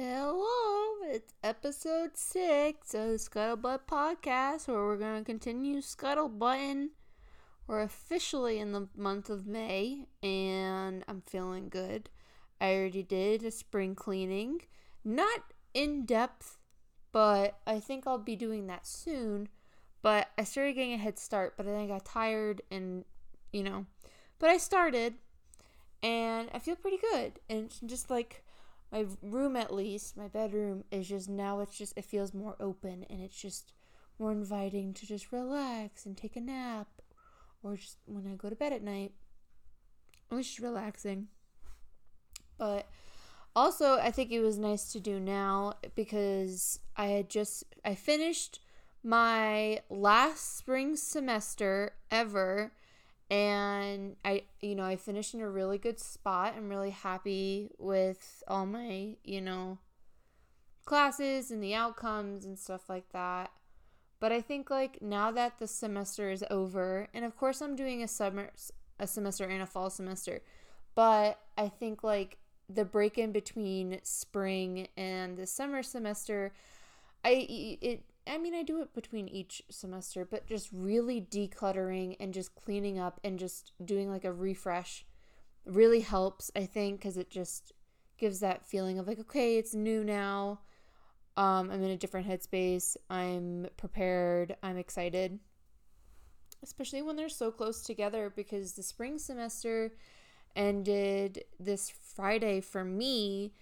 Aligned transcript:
Hello, 0.00 0.44
it's 1.06 1.34
episode 1.42 2.10
six 2.14 2.94
of 2.94 3.08
the 3.08 3.14
Scuttlebutt 3.14 3.80
podcast, 3.90 4.68
where 4.68 4.84
we're 4.84 4.96
going 4.96 5.18
to 5.18 5.24
continue 5.24 5.78
scuttlebutting. 5.78 6.90
We're 7.66 7.82
officially 7.82 8.60
in 8.60 8.70
the 8.70 8.86
month 8.96 9.28
of 9.28 9.48
May, 9.48 10.06
and 10.22 11.02
I'm 11.08 11.22
feeling 11.22 11.68
good. 11.68 12.10
I 12.60 12.76
already 12.76 13.02
did 13.02 13.42
a 13.42 13.50
spring 13.50 13.96
cleaning, 13.96 14.60
not 15.04 15.52
in 15.74 16.06
depth, 16.06 16.58
but 17.10 17.58
I 17.66 17.80
think 17.80 18.06
I'll 18.06 18.18
be 18.18 18.36
doing 18.36 18.68
that 18.68 18.86
soon. 18.86 19.48
But 20.00 20.28
I 20.38 20.44
started 20.44 20.74
getting 20.74 20.92
a 20.92 20.98
head 20.98 21.18
start, 21.18 21.54
but 21.56 21.66
then 21.66 21.74
I 21.74 21.88
got 21.88 22.04
tired, 22.04 22.62
and 22.70 23.04
you 23.52 23.64
know, 23.64 23.86
but 24.38 24.48
I 24.48 24.58
started, 24.58 25.14
and 26.04 26.50
I 26.54 26.60
feel 26.60 26.76
pretty 26.76 26.98
good, 26.98 27.40
and 27.50 27.74
just 27.84 28.10
like 28.10 28.44
my 28.90 29.06
room 29.22 29.56
at 29.56 29.74
least 29.74 30.16
my 30.16 30.28
bedroom 30.28 30.84
is 30.90 31.08
just 31.08 31.28
now 31.28 31.60
it's 31.60 31.76
just 31.76 31.96
it 31.96 32.04
feels 32.04 32.32
more 32.32 32.56
open 32.60 33.04
and 33.10 33.20
it's 33.20 33.40
just 33.40 33.72
more 34.18 34.32
inviting 34.32 34.92
to 34.94 35.06
just 35.06 35.30
relax 35.32 36.06
and 36.06 36.16
take 36.16 36.36
a 36.36 36.40
nap 36.40 36.88
or 37.62 37.76
just 37.76 37.98
when 38.06 38.26
i 38.26 38.34
go 38.34 38.48
to 38.48 38.56
bed 38.56 38.72
at 38.72 38.82
night 38.82 39.12
it's 40.30 40.48
just 40.48 40.60
relaxing. 40.60 41.28
But 42.58 42.86
also 43.56 43.98
i 43.98 44.10
think 44.10 44.30
it 44.30 44.40
was 44.40 44.58
nice 44.58 44.92
to 44.92 45.00
do 45.00 45.18
now 45.18 45.72
because 45.96 46.78
i 46.96 47.06
had 47.06 47.28
just 47.28 47.64
i 47.84 47.94
finished 47.94 48.60
my 49.02 49.80
last 49.88 50.58
spring 50.58 50.94
semester 50.94 51.92
ever 52.10 52.72
and 53.30 54.16
I 54.24 54.44
you 54.60 54.74
know 54.74 54.84
I 54.84 54.96
finished 54.96 55.34
in 55.34 55.40
a 55.40 55.48
really 55.48 55.78
good 55.78 56.00
spot. 56.00 56.54
I'm 56.56 56.68
really 56.68 56.90
happy 56.90 57.70
with 57.78 58.42
all 58.48 58.66
my, 58.66 59.16
you 59.24 59.40
know, 59.40 59.78
classes 60.84 61.50
and 61.50 61.62
the 61.62 61.74
outcomes 61.74 62.44
and 62.44 62.58
stuff 62.58 62.88
like 62.88 63.10
that. 63.12 63.50
But 64.20 64.32
I 64.32 64.40
think 64.40 64.70
like 64.70 65.00
now 65.02 65.30
that 65.30 65.58
the 65.58 65.66
semester 65.66 66.30
is 66.30 66.44
over, 66.50 67.08
and 67.14 67.24
of 67.24 67.36
course 67.36 67.60
I'm 67.60 67.76
doing 67.76 68.02
a 68.02 68.08
summer 68.08 68.50
a 68.98 69.06
semester 69.06 69.44
and 69.44 69.62
a 69.62 69.66
fall 69.66 69.90
semester, 69.90 70.40
but 70.94 71.38
I 71.56 71.68
think 71.68 72.02
like 72.02 72.38
the 72.68 72.84
break 72.84 73.16
in 73.16 73.32
between 73.32 74.00
spring 74.02 74.88
and 74.96 75.36
the 75.36 75.46
summer 75.46 75.82
semester, 75.82 76.52
I 77.24 77.78
it 77.80 78.02
I 78.28 78.38
mean, 78.38 78.54
I 78.54 78.62
do 78.62 78.82
it 78.82 78.94
between 78.94 79.28
each 79.28 79.62
semester, 79.70 80.24
but 80.24 80.46
just 80.46 80.68
really 80.72 81.20
decluttering 81.20 82.16
and 82.20 82.34
just 82.34 82.54
cleaning 82.54 82.98
up 82.98 83.20
and 83.24 83.38
just 83.38 83.72
doing 83.84 84.10
like 84.10 84.24
a 84.24 84.32
refresh 84.32 85.04
really 85.64 86.00
helps, 86.00 86.50
I 86.54 86.66
think, 86.66 87.00
because 87.00 87.16
it 87.16 87.30
just 87.30 87.72
gives 88.18 88.40
that 88.40 88.66
feeling 88.66 88.98
of 88.98 89.06
like, 89.06 89.20
okay, 89.20 89.56
it's 89.56 89.74
new 89.74 90.04
now. 90.04 90.60
Um, 91.36 91.70
I'm 91.70 91.82
in 91.82 91.90
a 91.90 91.96
different 91.96 92.28
headspace. 92.28 92.96
I'm 93.08 93.68
prepared. 93.76 94.56
I'm 94.62 94.76
excited. 94.76 95.38
Especially 96.62 97.02
when 97.02 97.14
they're 97.14 97.28
so 97.28 97.52
close 97.52 97.82
together 97.82 98.32
because 98.34 98.72
the 98.72 98.82
spring 98.82 99.18
semester 99.18 99.92
ended 100.56 101.44
this 101.60 101.90
Friday 101.90 102.60
for 102.60 102.84
me 102.84 103.52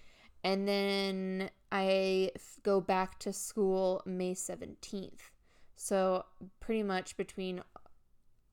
and 0.43 0.67
then 0.67 1.49
I 1.71 2.31
go 2.63 2.79
back 2.81 3.19
to 3.19 3.33
school 3.33 4.01
May 4.05 4.33
17th. 4.33 5.31
So, 5.75 6.25
pretty 6.59 6.83
much 6.83 7.17
between 7.17 7.61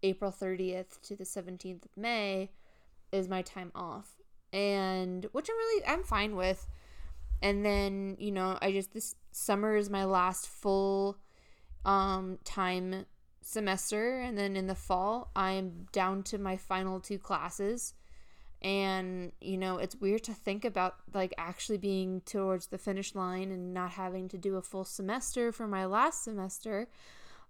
April 0.03 0.31
30th 0.31 1.01
to 1.03 1.17
the 1.17 1.25
17th 1.25 1.87
of 1.87 1.97
May 1.97 2.51
is 3.13 3.29
my 3.29 3.43
time 3.43 3.73
off. 3.75 4.17
And 4.53 5.27
which 5.33 5.49
I'm 5.49 5.57
really 5.57 5.87
I'm 5.87 6.05
fine 6.05 6.37
with. 6.37 6.67
And 7.43 7.65
then, 7.65 8.17
you 8.19 8.31
know, 8.31 8.59
I 8.61 8.73
just 8.73 8.93
this 8.93 9.17
summer 9.33 9.77
is 9.77 9.91
my 9.91 10.05
last 10.05 10.49
full 10.49 11.19
um 11.85 12.39
time 12.45 13.05
semester 13.43 14.21
and 14.21 14.39
then 14.39 14.57
in 14.57 14.67
the 14.67 14.75
fall 14.75 15.31
I'm 15.37 15.87
down 15.93 16.23
to 16.25 16.39
my 16.39 16.57
final 16.57 16.99
two 16.99 17.19
classes 17.19 17.93
and 18.65 19.31
you 19.43 19.59
know 19.59 19.77
it's 19.77 19.95
weird 19.95 20.25
to 20.25 20.33
think 20.33 20.65
about 20.65 20.97
like 21.13 21.35
actually 21.37 21.77
being 21.77 22.23
towards 22.23 22.69
the 22.69 22.79
finish 22.79 23.15
line 23.15 23.53
and 23.53 23.75
not 23.75 23.91
having 23.91 24.27
to 24.27 24.39
do 24.39 24.57
a 24.57 24.63
full 24.63 24.87
semester 24.87 25.53
for 25.53 25.69
my 25.69 25.85
last 25.85 26.25
semester. 26.25 26.89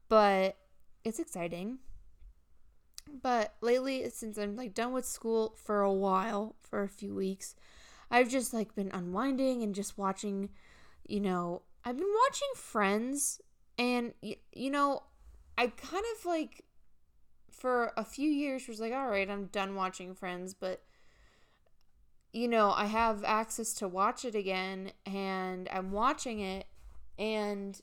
But 0.08 0.56
it's 1.04 1.20
exciting. 1.20 1.78
But 3.22 3.54
lately 3.60 4.10
since 4.10 4.36
i'm 4.38 4.56
like 4.56 4.74
done 4.74 4.92
with 4.92 5.06
school 5.06 5.54
for 5.62 5.82
a 5.82 5.92
while 5.92 6.56
for 6.62 6.82
a 6.82 6.88
few 6.88 7.14
weeks 7.14 7.54
i've 8.10 8.28
just 8.28 8.52
like 8.52 8.74
been 8.74 8.90
unwinding 8.92 9.62
and 9.62 9.74
just 9.74 9.96
watching 9.96 10.48
you 11.06 11.20
know 11.20 11.62
i've 11.84 11.96
been 11.96 12.14
watching 12.26 12.48
friends. 12.56 13.40
And 13.78 14.14
you 14.20 14.70
know 14.70 15.04
i 15.56 15.68
kind 15.68 16.04
of 16.16 16.26
like 16.26 16.64
for 17.50 17.92
a 17.96 18.04
few 18.04 18.28
years 18.28 18.66
was 18.66 18.80
like 18.80 18.92
all 18.92 19.08
right 19.08 19.30
i'm 19.30 19.46
done 19.46 19.76
watching 19.76 20.12
friends. 20.14 20.54
But 20.54 20.82
you 22.34 22.48
know, 22.48 22.72
I 22.72 22.86
have 22.86 23.22
access 23.22 23.72
to 23.74 23.86
watch 23.86 24.24
it 24.24 24.34
again 24.34 24.90
and 25.06 25.68
I'm 25.72 25.92
watching 25.92 26.40
it 26.40 26.66
and 27.16 27.80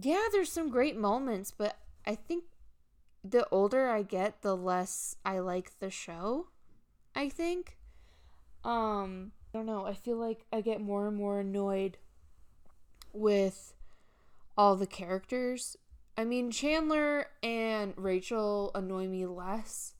yeah, 0.00 0.28
there's 0.30 0.52
some 0.52 0.70
great 0.70 0.96
moments, 0.96 1.50
but 1.50 1.76
I 2.06 2.14
think 2.14 2.44
the 3.24 3.44
older 3.50 3.88
I 3.88 4.02
get, 4.02 4.42
the 4.42 4.56
less 4.56 5.16
I 5.24 5.40
like 5.40 5.80
the 5.80 5.90
show. 5.90 6.46
I 7.12 7.28
think 7.28 7.76
um 8.62 9.32
I 9.52 9.58
don't 9.58 9.66
know, 9.66 9.84
I 9.84 9.94
feel 9.94 10.16
like 10.16 10.46
I 10.52 10.60
get 10.60 10.80
more 10.80 11.08
and 11.08 11.16
more 11.16 11.40
annoyed 11.40 11.98
with 13.12 13.74
all 14.56 14.76
the 14.76 14.86
characters. 14.86 15.76
I 16.16 16.24
mean, 16.24 16.52
Chandler 16.52 17.26
and 17.42 17.94
Rachel 17.96 18.70
annoy 18.76 19.08
me 19.08 19.26
less 19.26 19.94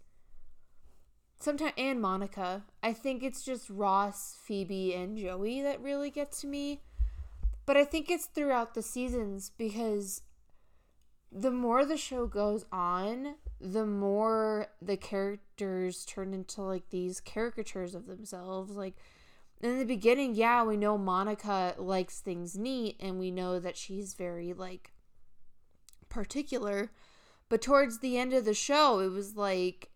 sometimes 1.40 1.72
and 1.76 2.00
Monica. 2.00 2.64
I 2.82 2.92
think 2.92 3.22
it's 3.22 3.42
just 3.42 3.68
Ross, 3.68 4.36
Phoebe, 4.40 4.94
and 4.94 5.18
Joey 5.18 5.62
that 5.62 5.80
really 5.80 6.10
get 6.10 6.30
to 6.32 6.46
me. 6.46 6.82
But 7.66 7.76
I 7.76 7.84
think 7.84 8.10
it's 8.10 8.26
throughout 8.26 8.74
the 8.74 8.82
seasons 8.82 9.50
because 9.56 10.22
the 11.32 11.50
more 11.50 11.84
the 11.84 11.96
show 11.96 12.26
goes 12.26 12.64
on, 12.72 13.36
the 13.60 13.86
more 13.86 14.68
the 14.82 14.96
characters 14.96 16.04
turn 16.04 16.34
into 16.34 16.62
like 16.62 16.90
these 16.90 17.20
caricatures 17.20 17.94
of 17.94 18.06
themselves. 18.06 18.72
Like 18.72 18.96
in 19.60 19.78
the 19.78 19.84
beginning, 19.84 20.34
yeah, 20.34 20.64
we 20.64 20.76
know 20.76 20.98
Monica 20.98 21.74
likes 21.78 22.20
things 22.20 22.58
neat 22.58 22.96
and 22.98 23.18
we 23.18 23.30
know 23.30 23.60
that 23.60 23.76
she's 23.76 24.14
very 24.14 24.52
like 24.52 24.90
particular. 26.08 26.90
But 27.48 27.62
towards 27.62 27.98
the 27.98 28.18
end 28.18 28.32
of 28.32 28.44
the 28.44 28.54
show, 28.54 29.00
it 29.00 29.08
was 29.08 29.36
like 29.36 29.89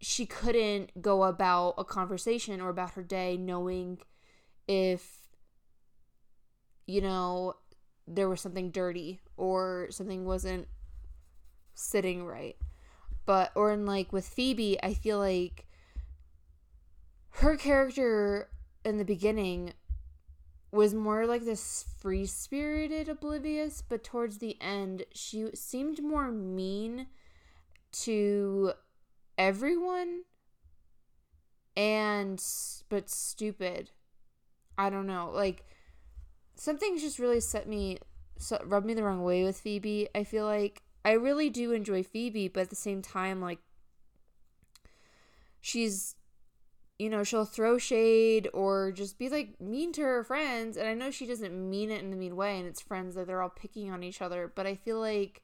she 0.00 0.26
couldn't 0.26 1.02
go 1.02 1.24
about 1.24 1.74
a 1.78 1.84
conversation 1.84 2.60
or 2.60 2.68
about 2.68 2.92
her 2.92 3.02
day 3.02 3.36
knowing 3.36 3.98
if 4.66 5.28
you 6.86 7.00
know 7.00 7.54
there 8.06 8.28
was 8.28 8.40
something 8.40 8.70
dirty 8.70 9.20
or 9.36 9.88
something 9.90 10.24
wasn't 10.24 10.66
sitting 11.74 12.24
right. 12.24 12.56
But 13.26 13.52
or 13.54 13.72
in 13.72 13.86
like 13.86 14.12
with 14.12 14.26
Phoebe 14.26 14.78
I 14.82 14.94
feel 14.94 15.18
like 15.18 15.66
her 17.30 17.56
character 17.56 18.48
in 18.84 18.98
the 18.98 19.04
beginning 19.04 19.74
was 20.70 20.94
more 20.94 21.26
like 21.26 21.44
this 21.44 21.84
free 21.98 22.26
spirited 22.26 23.08
oblivious 23.08 23.82
but 23.86 24.04
towards 24.04 24.38
the 24.38 24.60
end 24.60 25.04
she 25.14 25.48
seemed 25.54 26.02
more 26.02 26.30
mean 26.30 27.06
to 27.90 28.72
everyone 29.38 30.24
and 31.76 32.42
but 32.88 33.08
stupid. 33.08 33.90
I 34.76 34.90
don't 34.90 35.06
know. 35.06 35.30
Like 35.32 35.64
something's 36.56 37.00
just 37.00 37.18
really 37.18 37.40
set 37.40 37.68
me 37.68 37.98
so, 38.36 38.60
rubbed 38.66 38.86
me 38.86 38.94
the 38.94 39.04
wrong 39.04 39.22
way 39.22 39.44
with 39.44 39.58
Phoebe. 39.58 40.08
I 40.14 40.24
feel 40.24 40.44
like 40.44 40.82
I 41.04 41.12
really 41.12 41.48
do 41.48 41.72
enjoy 41.72 42.02
Phoebe, 42.02 42.48
but 42.48 42.62
at 42.62 42.70
the 42.70 42.76
same 42.76 43.00
time 43.00 43.40
like 43.40 43.60
she's 45.60 46.16
you 46.98 47.08
know, 47.08 47.22
she'll 47.22 47.44
throw 47.44 47.78
shade 47.78 48.48
or 48.52 48.90
just 48.90 49.18
be 49.18 49.28
like 49.28 49.60
mean 49.60 49.92
to 49.92 50.02
her 50.02 50.24
friends. 50.24 50.76
And 50.76 50.88
I 50.88 50.94
know 50.94 51.12
she 51.12 51.26
doesn't 51.26 51.54
mean 51.54 51.92
it 51.92 52.02
in 52.02 52.12
a 52.12 52.16
mean 52.16 52.34
way 52.34 52.58
and 52.58 52.66
it's 52.66 52.80
friends 52.80 53.14
that 53.14 53.28
they're 53.28 53.40
all 53.40 53.50
picking 53.50 53.92
on 53.92 54.02
each 54.02 54.20
other, 54.20 54.52
but 54.52 54.66
I 54.66 54.74
feel 54.74 54.98
like 54.98 55.42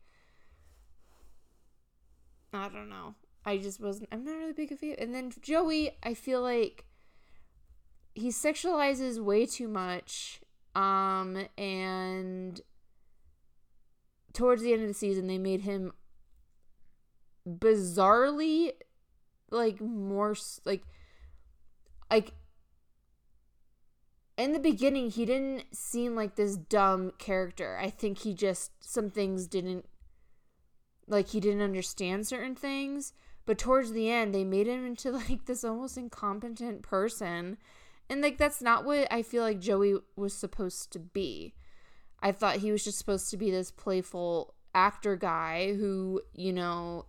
I 2.52 2.68
don't 2.68 2.88
know. 2.88 3.14
I 3.46 3.58
just 3.58 3.80
wasn't. 3.80 4.08
I'm 4.10 4.24
not 4.24 4.36
really 4.36 4.52
big 4.52 4.72
of 4.72 4.82
a. 4.82 4.94
And 4.96 5.14
then 5.14 5.32
Joey, 5.40 5.92
I 6.02 6.14
feel 6.14 6.40
like 6.40 6.86
he 8.14 8.28
sexualizes 8.28 9.18
way 9.18 9.46
too 9.46 9.68
much. 9.68 10.40
Um, 10.74 11.46
and 11.56 12.60
towards 14.32 14.62
the 14.62 14.72
end 14.72 14.82
of 14.82 14.88
the 14.88 14.94
season, 14.94 15.26
they 15.26 15.38
made 15.38 15.62
him 15.62 15.92
bizarrely 17.46 18.72
like 19.50 19.78
more 19.78 20.34
like 20.64 20.82
like 22.10 22.32
in 24.38 24.52
the 24.52 24.58
beginning 24.58 25.10
he 25.10 25.26
didn't 25.26 25.64
seem 25.72 26.14
like 26.14 26.36
this 26.36 26.56
dumb 26.56 27.12
character. 27.18 27.78
I 27.80 27.90
think 27.90 28.18
he 28.18 28.34
just 28.34 28.72
some 28.80 29.10
things 29.10 29.46
didn't 29.46 29.86
like 31.06 31.28
he 31.28 31.40
didn't 31.40 31.62
understand 31.62 32.26
certain 32.26 32.54
things, 32.54 33.12
but 33.46 33.58
towards 33.58 33.92
the 33.92 34.10
end 34.10 34.34
they 34.34 34.44
made 34.44 34.66
him 34.66 34.86
into 34.86 35.10
like 35.28 35.46
this 35.46 35.64
almost 35.64 35.96
incompetent 35.96 36.82
person. 36.82 37.58
And 38.08 38.20
like 38.20 38.38
that's 38.38 38.60
not 38.60 38.84
what 38.84 39.10
I 39.10 39.22
feel 39.22 39.42
like 39.42 39.60
Joey 39.60 39.96
was 40.16 40.34
supposed 40.34 40.92
to 40.92 40.98
be. 40.98 41.54
I 42.20 42.32
thought 42.32 42.56
he 42.56 42.72
was 42.72 42.84
just 42.84 42.98
supposed 42.98 43.30
to 43.30 43.36
be 43.36 43.50
this 43.50 43.70
playful 43.70 44.54
actor 44.74 45.16
guy 45.16 45.74
who, 45.74 46.22
you 46.34 46.52
know, 46.52 47.06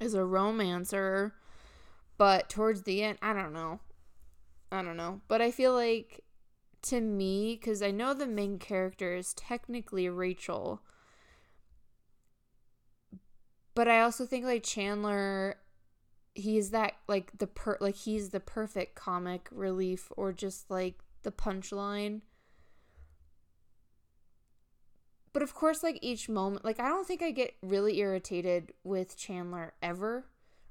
is 0.00 0.14
a 0.14 0.24
romancer. 0.24 1.34
But 2.18 2.48
towards 2.48 2.82
the 2.82 3.02
end, 3.02 3.18
I 3.20 3.32
don't 3.32 3.52
know. 3.52 3.80
I 4.72 4.82
don't 4.82 4.96
know. 4.96 5.20
But 5.28 5.40
I 5.40 5.50
feel 5.50 5.74
like 5.74 6.22
to 6.82 7.00
me, 7.00 7.56
because 7.56 7.82
I 7.82 7.90
know 7.90 8.14
the 8.14 8.26
main 8.26 8.58
character 8.58 9.14
is 9.16 9.34
technically 9.34 10.08
Rachel. 10.08 10.82
But 13.76 13.88
I 13.88 14.00
also 14.00 14.24
think 14.24 14.46
like 14.46 14.62
Chandler 14.64 15.56
he's 16.34 16.70
that 16.70 16.94
like 17.08 17.30
the 17.38 17.46
per 17.46 17.76
like 17.78 17.94
he's 17.94 18.30
the 18.30 18.40
perfect 18.40 18.94
comic 18.94 19.48
relief 19.52 20.10
or 20.16 20.32
just 20.32 20.70
like 20.70 20.98
the 21.24 21.30
punchline. 21.30 22.22
But 25.34 25.42
of 25.42 25.54
course 25.54 25.82
like 25.82 25.98
each 26.00 26.26
moment 26.26 26.64
like 26.64 26.80
I 26.80 26.88
don't 26.88 27.06
think 27.06 27.22
I 27.22 27.30
get 27.30 27.52
really 27.62 27.98
irritated 27.98 28.72
with 28.82 29.18
Chandler 29.18 29.74
ever. 29.82 30.24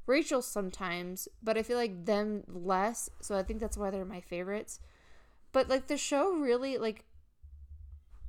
Rachel 0.08 0.42
sometimes, 0.42 1.28
but 1.44 1.60
I 1.60 1.64
feel 1.64 1.78
like 1.78 2.06
them 2.06 2.44
less. 2.48 3.08
So 3.22 3.38
I 3.38 3.44
think 3.44 3.60
that's 3.60 3.78
why 3.78 3.92
they're 3.92 4.04
my 4.04 4.22
favorites. 4.22 4.80
But 5.52 5.70
like 5.70 5.86
the 5.86 5.98
show 5.98 6.32
really 6.32 6.80
like 6.80 7.06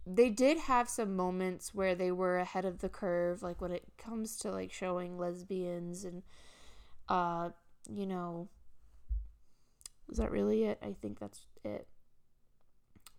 they 0.06 0.30
did 0.30 0.58
have 0.58 0.88
some 0.88 1.16
moments 1.16 1.74
where 1.74 1.94
they 1.94 2.12
were 2.12 2.38
ahead 2.38 2.64
of 2.64 2.78
the 2.78 2.88
curve 2.88 3.42
like 3.42 3.60
when 3.60 3.72
it 3.72 3.84
comes 3.98 4.36
to 4.36 4.50
like 4.50 4.72
showing 4.72 5.18
lesbians 5.18 6.04
and 6.04 6.22
uh 7.08 7.50
you 7.90 8.06
know 8.06 8.48
is 10.10 10.18
that 10.18 10.30
really 10.30 10.64
it? 10.64 10.78
I 10.82 10.94
think 11.00 11.18
that's 11.18 11.40
it. 11.64 11.86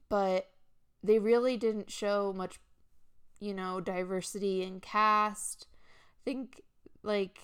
But 0.10 0.50
they 1.04 1.20
really 1.20 1.58
didn't 1.58 1.92
show 1.92 2.34
much 2.36 2.60
you 3.40 3.54
know 3.54 3.82
diversity 3.82 4.64
in 4.64 4.80
cast. 4.80 5.68
I 6.22 6.24
think 6.24 6.62
like 7.04 7.40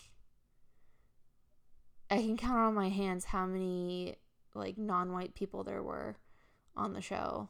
I 2.10 2.18
can 2.18 2.38
count 2.38 2.58
on 2.58 2.74
my 2.74 2.90
hands 2.90 3.26
how 3.26 3.46
many 3.46 4.16
like 4.56 4.78
non-white 4.78 5.36
people 5.36 5.64
there 5.64 5.84
were 5.84 6.18
on 6.76 6.94
the 6.94 7.02
show. 7.02 7.50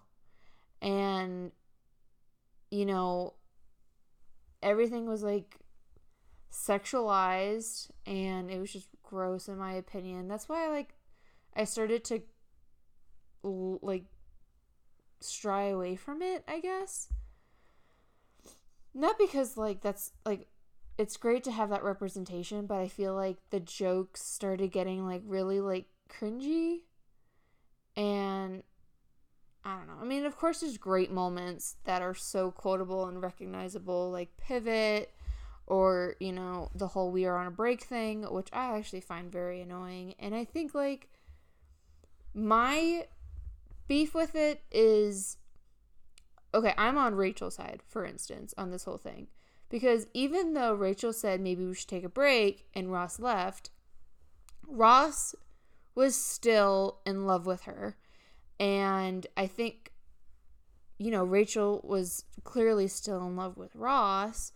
And 0.81 1.51
you 2.73 2.87
know 2.87 3.35
everything 4.63 5.05
was 5.05 5.21
like 5.21 5.59
sexualized 6.51 7.91
and 8.07 8.49
it 8.49 8.59
was 8.59 8.73
just 8.73 8.87
gross 9.03 9.47
in 9.47 9.57
my 9.57 9.73
opinion. 9.73 10.27
That's 10.27 10.49
why 10.49 10.65
I 10.65 10.69
like 10.69 10.95
I 11.55 11.65
started 11.65 12.03
to 12.05 12.21
like 13.43 14.05
stray 15.21 15.69
away 15.69 15.95
from 15.95 16.23
it, 16.23 16.43
I 16.47 16.59
guess. 16.59 17.09
Not 18.95 19.19
because 19.19 19.55
like 19.55 19.81
that's 19.81 20.11
like 20.25 20.47
it's 20.97 21.17
great 21.17 21.43
to 21.43 21.51
have 21.51 21.69
that 21.69 21.83
representation, 21.83 22.65
but 22.65 22.79
I 22.79 22.87
feel 22.87 23.13
like 23.13 23.37
the 23.51 23.59
jokes 23.59 24.23
started 24.23 24.71
getting 24.71 25.05
like 25.05 25.21
really 25.25 25.61
like 25.61 25.85
cringy 26.09 26.81
and 27.95 28.63
I 29.65 29.77
don't 29.77 29.87
know. 29.87 29.97
I 30.01 30.05
mean, 30.05 30.25
of 30.25 30.35
course 30.35 30.59
there's 30.59 30.77
great 30.77 31.11
moments 31.11 31.77
that 31.85 32.01
are 32.01 32.13
so 32.13 32.51
quotable 32.51 33.05
and 33.05 33.21
recognizable 33.21 34.11
like 34.11 34.35
Pivot 34.37 35.13
or, 35.67 36.15
you 36.19 36.33
know, 36.33 36.69
the 36.75 36.87
whole 36.87 37.11
we 37.11 37.25
are 37.25 37.37
on 37.37 37.47
a 37.47 37.51
break 37.51 37.83
thing, 37.83 38.23
which 38.23 38.49
I 38.51 38.77
actually 38.77 39.01
find 39.01 39.31
very 39.31 39.61
annoying. 39.61 40.15
And 40.19 40.35
I 40.35 40.43
think 40.43 40.75
like 40.75 41.07
my 42.33 43.07
beef 43.87 44.13
with 44.13 44.35
it 44.35 44.63
is 44.71 45.37
okay, 46.53 46.73
I'm 46.77 46.97
on 46.97 47.15
Rachel's 47.15 47.55
side, 47.55 47.81
for 47.87 48.05
instance, 48.05 48.53
on 48.57 48.69
this 48.69 48.83
whole 48.83 48.97
thing. 48.97 49.27
Because 49.69 50.07
even 50.13 50.53
though 50.53 50.73
Rachel 50.73 51.13
said 51.13 51.41
maybe 51.41 51.65
we 51.65 51.73
should 51.73 51.87
take 51.87 52.03
a 52.03 52.09
break 52.09 52.67
and 52.75 52.91
Ross 52.91 53.19
left, 53.19 53.71
Ross 54.67 55.33
was 55.95 56.15
still 56.15 56.99
in 57.05 57.25
love 57.25 57.45
with 57.45 57.63
her. 57.63 57.95
And 58.59 59.25
I 59.35 59.47
think, 59.47 59.91
you 60.97 61.11
know, 61.11 61.23
Rachel 61.23 61.81
was 61.83 62.25
clearly 62.43 62.87
still 62.87 63.25
in 63.25 63.35
love 63.35 63.57
with 63.57 63.75
Ross, 63.75 64.51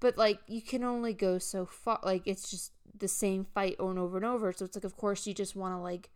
but 0.00 0.16
like 0.16 0.40
you 0.46 0.62
can 0.62 0.84
only 0.84 1.12
go 1.12 1.38
so 1.38 1.66
far. 1.66 2.00
Like 2.02 2.22
it's 2.26 2.50
just 2.50 2.72
the 2.96 3.08
same 3.08 3.44
fight 3.44 3.76
over 3.78 3.90
and 3.90 3.98
over 3.98 4.16
and 4.16 4.26
over. 4.26 4.52
So 4.52 4.64
it's 4.64 4.76
like, 4.76 4.84
of 4.84 4.96
course, 4.96 5.26
you 5.26 5.34
just 5.34 5.56
want 5.56 5.74
to 5.74 5.78
like 5.78 6.10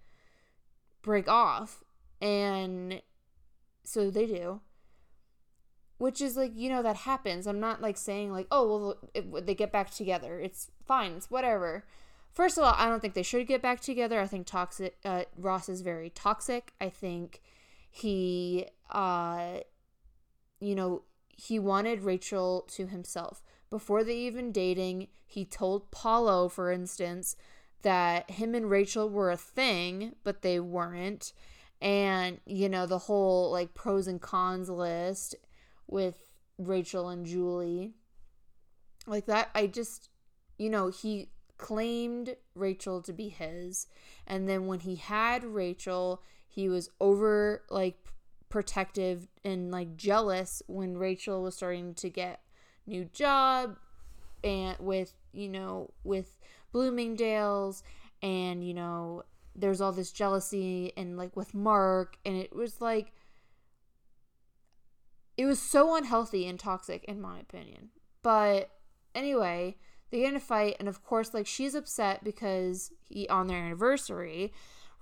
break 1.03 1.29
off. 1.29 1.83
And 2.21 3.03
so 3.85 4.11
they 4.11 4.27
do 4.27 4.61
which 6.03 6.21
is 6.21 6.37
like 6.37 6.51
you 6.57 6.69
know 6.69 6.83
that 6.83 6.97
happens 6.97 7.47
i'm 7.47 7.61
not 7.61 7.81
like 7.81 7.97
saying 7.97 8.33
like 8.33 8.49
oh 8.51 8.67
well 8.67 8.97
it, 9.15 9.47
they 9.47 9.55
get 9.55 9.71
back 9.71 9.89
together 9.89 10.41
it's 10.41 10.69
fine 10.85 11.13
it's 11.13 11.31
whatever 11.31 11.85
first 12.33 12.59
of 12.59 12.65
all 12.65 12.75
i 12.77 12.89
don't 12.89 13.01
think 13.01 13.15
they 13.15 13.23
should 13.23 13.47
get 13.47 13.63
back 13.63 13.81
together. 13.81 14.21
I 14.21 14.27
think 14.27 14.47
toxic 14.47 14.97
uh, 15.05 15.25
ross 15.37 15.69
is 15.69 15.81
very 15.83 16.11
toxic. 16.11 16.73
I 16.81 16.89
think 16.89 17.41
he 17.91 18.67
uh 18.91 19.59
you 20.61 20.75
know 20.75 21.03
he 21.29 21.59
wanted 21.59 22.03
rachel 22.03 22.67
to 22.73 22.87
himself. 22.87 23.43
Before 23.71 24.05
they 24.05 24.17
even 24.17 24.53
dating 24.53 25.09
he 25.27 25.45
told 25.45 25.91
paolo 25.91 26.49
for 26.49 26.71
instance 26.71 27.37
that 27.83 28.31
him 28.31 28.55
and 28.55 28.71
rachel 28.71 29.09
were 29.09 29.31
a 29.31 29.37
thing 29.37 30.15
but 30.25 30.43
they 30.43 30.61
weren't. 30.61 31.33
And 31.81 32.41
you 32.47 32.69
know 32.69 32.87
the 32.87 32.99
whole 32.99 33.51
like 33.51 33.75
pros 33.75 34.07
and 34.07 34.21
cons 34.21 34.69
list 34.71 35.35
with 35.89 36.33
Rachel 36.59 37.09
and 37.09 37.27
Julie. 37.27 37.93
Like 39.07 39.27
that, 39.27 39.51
I 39.55 39.67
just, 39.67 40.11
you 40.59 40.71
know, 40.71 40.89
he 40.89 41.29
claimed 41.63 42.35
Rachel 42.57 43.01
to 43.03 43.13
be 43.13 43.29
his. 43.29 43.87
And 44.27 44.49
then 44.49 44.67
when 44.67 44.81
he 44.81 44.97
had 44.97 45.45
Rachel, 45.45 46.21
he 46.49 46.69
was 46.69 46.91
over 47.01 47.63
like 47.71 47.97
protective 48.49 49.29
and 49.45 49.71
like 49.71 49.97
jealous 49.97 50.61
when 50.67 50.99
Rachel 50.99 51.41
was 51.41 51.55
starting 51.55 51.95
to 51.95 52.11
get 52.11 52.41
new 52.85 53.05
job 53.05 53.77
and 54.43 54.77
with, 54.81 55.15
you 55.33 55.49
know, 55.49 55.93
with 56.03 56.37
Bloomingdale's 56.73 57.85
and, 58.21 58.67
you 58.67 58.75
know, 58.75 59.23
there's 59.55 59.81
all 59.81 59.93
this 59.93 60.11
jealousy 60.11 60.93
and 60.97 61.17
like 61.17 61.37
with 61.37 61.55
Mark 61.55 62.17
and 62.27 62.37
it 62.37 62.57
was 62.57 62.81
like 62.81 63.13
it 65.37 65.47
was 65.47 65.63
so 65.63 65.95
unhealthy 65.95 66.45
and 66.45 66.59
toxic 66.59 67.05
in 67.05 67.21
my 67.21 67.39
opinion. 67.39 67.91
But 68.21 68.71
anyway, 69.15 69.77
they 70.13 70.21
get 70.21 70.29
in 70.29 70.37
a 70.37 70.41
fight 70.41 70.77
and 70.79 70.89
of 70.89 71.03
course 71.03 71.35
like 71.35 71.47
she's 71.47 71.75
upset 71.75 72.23
because 72.23 72.93
he 73.09 73.29
on 73.29 73.49
their 73.49 73.59
anniversary 73.59 74.53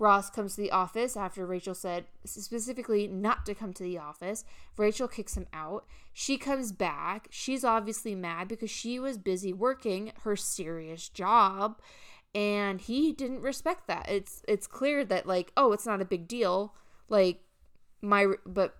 Ross 0.00 0.31
comes 0.31 0.55
to 0.55 0.62
the 0.62 0.71
office 0.71 1.14
after 1.14 1.45
Rachel 1.45 1.75
said 1.75 2.07
specifically 2.25 3.07
not 3.07 3.45
to 3.45 3.55
come 3.55 3.75
to 3.75 3.83
the 3.83 3.99
office. 3.99 4.47
Rachel 4.79 5.07
kicks 5.07 5.37
him 5.37 5.47
out. 5.52 5.85
She 6.14 6.38
comes 6.38 6.73
back. 6.73 7.29
She's 7.31 7.64
obviously 7.64 8.14
mad 8.14 8.49
because 8.49 8.71
she 8.71 8.99
was 8.99 9.19
busy 9.19 9.52
working 9.52 10.12
her 10.23 10.37
serious 10.37 11.11
job 11.11 11.83
and 12.35 12.81
he 12.81 13.12
didn't 13.12 13.43
respect 13.43 13.88
that. 13.88 14.09
It's 14.09 14.43
it's 14.49 14.67
clear 14.67 15.05
that 15.05 15.26
like, 15.26 15.52
oh, 15.55 15.73
it's 15.73 15.87
not 15.87 16.00
a 16.00 16.07
big 16.07 16.26
deal. 16.26 16.75
Like 17.11 17.43
my 18.00 18.26
but 18.47 18.76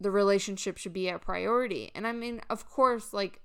the 0.00 0.10
relationship 0.10 0.76
should 0.76 0.92
be 0.92 1.08
a 1.08 1.20
priority. 1.20 1.92
And 1.94 2.04
I 2.04 2.10
mean, 2.10 2.40
of 2.50 2.68
course, 2.68 3.12
like 3.12 3.40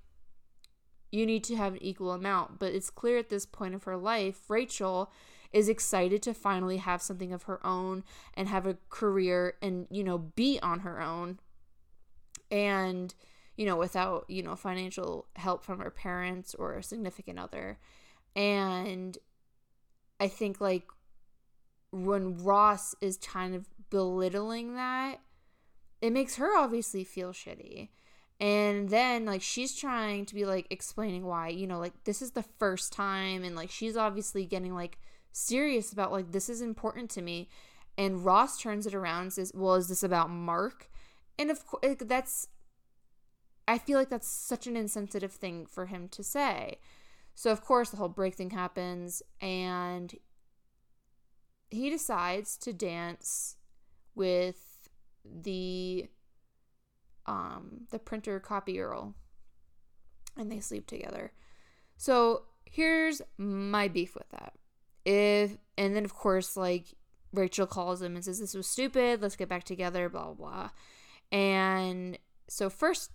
you 1.10 1.26
need 1.26 1.44
to 1.44 1.56
have 1.56 1.74
an 1.74 1.82
equal 1.82 2.12
amount, 2.12 2.58
but 2.58 2.72
it's 2.72 2.90
clear 2.90 3.18
at 3.18 3.28
this 3.28 3.46
point 3.46 3.74
of 3.74 3.84
her 3.84 3.96
life, 3.96 4.48
Rachel 4.48 5.10
is 5.52 5.68
excited 5.68 6.22
to 6.22 6.32
finally 6.32 6.76
have 6.76 7.02
something 7.02 7.32
of 7.32 7.44
her 7.44 7.64
own 7.66 8.04
and 8.34 8.48
have 8.48 8.66
a 8.66 8.76
career 8.88 9.54
and, 9.60 9.86
you 9.90 10.04
know, 10.04 10.18
be 10.18 10.60
on 10.62 10.80
her 10.80 11.00
own. 11.00 11.40
And, 12.50 13.12
you 13.56 13.66
know, 13.66 13.76
without, 13.76 14.26
you 14.28 14.42
know, 14.42 14.54
financial 14.54 15.26
help 15.36 15.64
from 15.64 15.80
her 15.80 15.90
parents 15.90 16.54
or 16.54 16.74
a 16.74 16.82
significant 16.82 17.38
other. 17.38 17.78
And 18.36 19.18
I 20.20 20.28
think 20.28 20.60
like 20.60 20.84
when 21.90 22.38
Ross 22.38 22.94
is 23.00 23.16
kind 23.16 23.54
of 23.54 23.68
belittling 23.90 24.76
that, 24.76 25.20
it 26.00 26.12
makes 26.12 26.36
her 26.36 26.56
obviously 26.56 27.02
feel 27.02 27.32
shitty. 27.32 27.88
And 28.40 28.88
then 28.88 29.26
like 29.26 29.42
she's 29.42 29.76
trying 29.76 30.24
to 30.26 30.34
be 30.34 30.46
like 30.46 30.66
explaining 30.70 31.26
why, 31.26 31.48
you 31.48 31.66
know, 31.66 31.78
like 31.78 32.04
this 32.04 32.22
is 32.22 32.30
the 32.30 32.44
first 32.58 32.92
time 32.92 33.44
and 33.44 33.54
like 33.54 33.70
she's 33.70 33.96
obviously 33.96 34.46
getting 34.46 34.74
like 34.74 34.98
serious 35.32 35.92
about 35.92 36.10
like 36.10 36.32
this 36.32 36.48
is 36.48 36.62
important 36.62 37.10
to 37.10 37.22
me. 37.22 37.48
And 37.98 38.24
Ross 38.24 38.58
turns 38.58 38.86
it 38.86 38.94
around 38.94 39.22
and 39.22 39.32
says, 39.32 39.52
Well, 39.54 39.74
is 39.74 39.88
this 39.88 40.02
about 40.02 40.30
Mark? 40.30 40.90
And 41.38 41.50
of 41.50 41.66
course, 41.66 41.96
that's, 42.00 42.48
I 43.68 43.78
feel 43.78 43.98
like 43.98 44.08
that's 44.08 44.28
such 44.28 44.66
an 44.66 44.76
insensitive 44.76 45.32
thing 45.32 45.66
for 45.66 45.86
him 45.86 46.08
to 46.08 46.22
say. 46.22 46.78
So, 47.34 47.50
of 47.50 47.64
course, 47.64 47.90
the 47.90 47.96
whole 47.96 48.08
break 48.08 48.34
thing 48.34 48.50
happens, 48.50 49.22
and 49.40 50.14
he 51.70 51.88
decides 51.88 52.56
to 52.58 52.72
dance 52.72 53.56
with 54.14 54.88
the 55.24 56.08
um 57.30 57.82
the 57.90 57.98
printer 57.98 58.40
copy 58.40 58.74
girl 58.74 59.14
and 60.36 60.50
they 60.50 60.60
sleep 60.60 60.86
together. 60.86 61.32
So 61.96 62.42
here's 62.64 63.22
my 63.38 63.88
beef 63.88 64.14
with 64.14 64.28
that. 64.30 64.54
If 65.04 65.56
and 65.78 65.94
then 65.94 66.04
of 66.04 66.14
course 66.14 66.56
like 66.56 66.86
rachel 67.32 67.66
calls 67.66 68.02
him 68.02 68.16
and 68.16 68.24
says 68.24 68.40
this 68.40 68.54
was 68.54 68.66
stupid. 68.66 69.22
Let's 69.22 69.36
get 69.36 69.48
back 69.48 69.64
together 69.64 70.08
blah 70.08 70.32
blah 70.32 70.34
blah. 70.34 70.70
And 71.30 72.18
so 72.48 72.68
first 72.68 73.12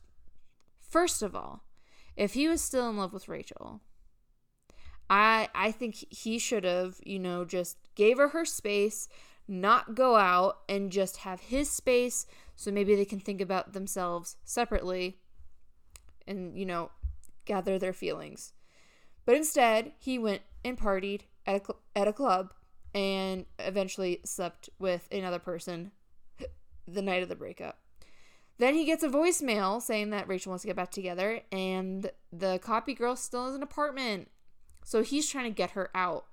first 0.80 1.22
of 1.22 1.36
all 1.36 1.64
if 2.16 2.34
he 2.34 2.48
was 2.48 2.62
still 2.62 2.90
in 2.90 2.96
love 2.96 3.12
with 3.12 3.28
rachel 3.28 3.82
i 5.10 5.50
i 5.54 5.72
think 5.72 5.96
he 6.10 6.40
should 6.40 6.64
have 6.64 7.00
you 7.04 7.20
know 7.20 7.44
just 7.44 7.78
gave 7.96 8.18
her 8.18 8.30
her 8.30 8.46
space 8.46 9.10
not 9.48 9.94
go 9.94 10.16
out 10.16 10.60
and 10.70 10.92
just 10.92 11.18
have 11.18 11.40
his 11.40 11.70
space 11.70 12.26
so 12.56 12.72
maybe 12.72 12.96
they 12.96 13.06
can 13.06 13.20
think 13.20 13.42
about 13.42 13.74
themselves 13.74 14.38
separately 14.44 15.20
and, 16.28 16.58
you 16.58 16.66
know, 16.66 16.92
gather 17.46 17.78
their 17.78 17.94
feelings. 17.94 18.54
But 19.26 19.36
instead, 19.36 19.94
he 20.00 20.18
went 20.18 20.42
and 20.64 20.78
partied 20.78 21.22
at 21.46 21.62
a, 21.62 21.66
cl- 21.66 21.82
at 21.96 22.08
a 22.08 22.14
club 22.14 22.54
and 22.94 23.46
eventually 23.60 24.22
slept 24.24 24.70
with 24.80 25.08
another 25.12 25.40
person 25.40 25.92
the 26.88 27.02
night 27.02 27.24
of 27.24 27.30
the 27.30 27.36
breakup. 27.36 27.80
Then 28.58 28.74
he 28.74 28.86
gets 28.86 29.04
a 29.04 29.10
voicemail 29.10 29.82
saying 29.82 30.12
that 30.12 30.28
Rachel 30.28 30.52
wants 30.52 30.62
to 30.62 30.68
get 30.68 30.78
back 30.78 30.92
together, 30.92 31.42
and 31.52 32.10
the 32.32 32.58
copy 32.60 32.94
girl 32.94 33.16
still 33.16 33.48
has 33.48 33.56
an 33.56 33.64
apartment. 33.64 34.30
So 34.86 35.04
he's 35.04 35.30
trying 35.30 35.46
to 35.46 35.50
get 35.50 35.72
her 35.72 35.90
out. 35.94 36.26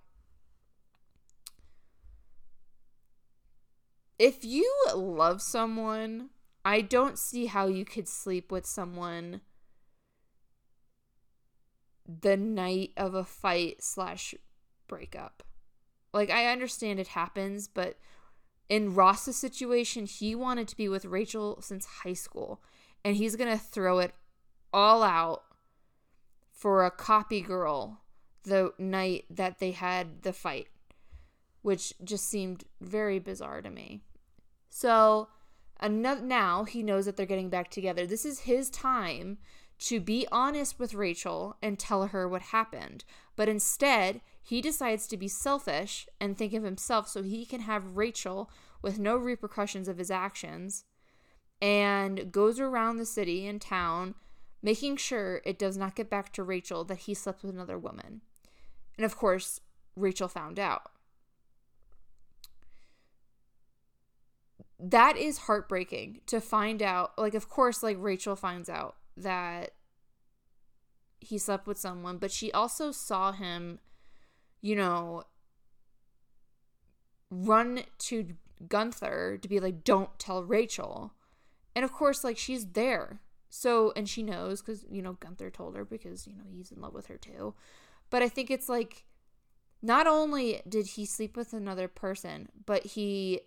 If 4.22 4.44
you 4.44 4.72
love 4.94 5.42
someone, 5.42 6.30
I 6.64 6.80
don't 6.80 7.18
see 7.18 7.46
how 7.46 7.66
you 7.66 7.84
could 7.84 8.06
sleep 8.06 8.52
with 8.52 8.64
someone 8.64 9.40
the 12.06 12.36
night 12.36 12.92
of 12.96 13.14
a 13.14 13.24
fight 13.24 13.82
slash 13.82 14.32
breakup. 14.86 15.42
Like 16.14 16.30
I 16.30 16.52
understand 16.52 17.00
it 17.00 17.08
happens, 17.08 17.66
but 17.66 17.98
in 18.68 18.94
Ross's 18.94 19.36
situation, 19.36 20.06
he 20.06 20.36
wanted 20.36 20.68
to 20.68 20.76
be 20.76 20.88
with 20.88 21.04
Rachel 21.04 21.60
since 21.60 21.84
high 22.04 22.12
school, 22.12 22.62
and 23.04 23.16
he's 23.16 23.34
gonna 23.34 23.58
throw 23.58 23.98
it 23.98 24.14
all 24.72 25.02
out 25.02 25.42
for 26.52 26.84
a 26.84 26.92
copy 26.92 27.40
girl 27.40 28.02
the 28.44 28.72
night 28.78 29.24
that 29.30 29.58
they 29.58 29.72
had 29.72 30.22
the 30.22 30.32
fight, 30.32 30.68
which 31.62 31.92
just 32.04 32.28
seemed 32.28 32.62
very 32.80 33.18
bizarre 33.18 33.60
to 33.60 33.68
me. 33.68 34.04
So 34.74 35.28
now 35.86 36.64
he 36.64 36.82
knows 36.82 37.04
that 37.04 37.18
they're 37.18 37.26
getting 37.26 37.50
back 37.50 37.70
together. 37.70 38.06
This 38.06 38.24
is 38.24 38.40
his 38.40 38.70
time 38.70 39.36
to 39.80 40.00
be 40.00 40.26
honest 40.32 40.78
with 40.78 40.94
Rachel 40.94 41.56
and 41.60 41.78
tell 41.78 42.06
her 42.06 42.26
what 42.26 42.40
happened. 42.40 43.04
But 43.36 43.50
instead, 43.50 44.22
he 44.42 44.62
decides 44.62 45.06
to 45.08 45.18
be 45.18 45.28
selfish 45.28 46.08
and 46.18 46.38
think 46.38 46.54
of 46.54 46.62
himself 46.62 47.06
so 47.08 47.22
he 47.22 47.44
can 47.44 47.60
have 47.60 47.96
Rachel 47.96 48.50
with 48.80 48.98
no 48.98 49.16
repercussions 49.16 49.88
of 49.88 49.98
his 49.98 50.10
actions 50.10 50.84
and 51.60 52.32
goes 52.32 52.58
around 52.58 52.96
the 52.96 53.04
city 53.04 53.46
and 53.46 53.60
town 53.60 54.14
making 54.62 54.96
sure 54.96 55.42
it 55.44 55.58
does 55.58 55.76
not 55.76 55.96
get 55.96 56.08
back 56.08 56.32
to 56.32 56.42
Rachel 56.42 56.82
that 56.84 57.00
he 57.00 57.12
slept 57.12 57.42
with 57.42 57.52
another 57.52 57.78
woman. 57.78 58.22
And 58.96 59.04
of 59.04 59.18
course, 59.18 59.60
Rachel 59.96 60.28
found 60.28 60.58
out. 60.58 60.92
That 64.78 65.16
is 65.16 65.38
heartbreaking 65.38 66.20
to 66.26 66.40
find 66.40 66.82
out. 66.82 67.12
Like, 67.18 67.34
of 67.34 67.48
course, 67.48 67.82
like 67.82 67.96
Rachel 68.00 68.36
finds 68.36 68.68
out 68.68 68.96
that 69.16 69.72
he 71.20 71.38
slept 71.38 71.66
with 71.66 71.78
someone, 71.78 72.18
but 72.18 72.32
she 72.32 72.50
also 72.52 72.90
saw 72.90 73.32
him, 73.32 73.78
you 74.60 74.74
know, 74.74 75.22
run 77.30 77.84
to 77.98 78.34
Gunther 78.68 79.38
to 79.40 79.48
be 79.48 79.60
like, 79.60 79.84
don't 79.84 80.18
tell 80.18 80.42
Rachel. 80.42 81.14
And 81.74 81.84
of 81.84 81.92
course, 81.92 82.24
like, 82.24 82.38
she's 82.38 82.66
there. 82.72 83.20
So, 83.48 83.92
and 83.94 84.08
she 84.08 84.22
knows 84.22 84.62
because, 84.62 84.84
you 84.90 85.02
know, 85.02 85.12
Gunther 85.14 85.50
told 85.50 85.76
her 85.76 85.84
because, 85.84 86.26
you 86.26 86.34
know, 86.34 86.44
he's 86.50 86.72
in 86.72 86.80
love 86.80 86.94
with 86.94 87.06
her 87.06 87.18
too. 87.18 87.54
But 88.10 88.22
I 88.22 88.28
think 88.28 88.50
it's 88.50 88.68
like, 88.68 89.04
not 89.82 90.06
only 90.06 90.62
did 90.68 90.86
he 90.86 91.04
sleep 91.04 91.36
with 91.36 91.52
another 91.52 91.88
person, 91.88 92.48
but 92.66 92.86
he 92.86 93.40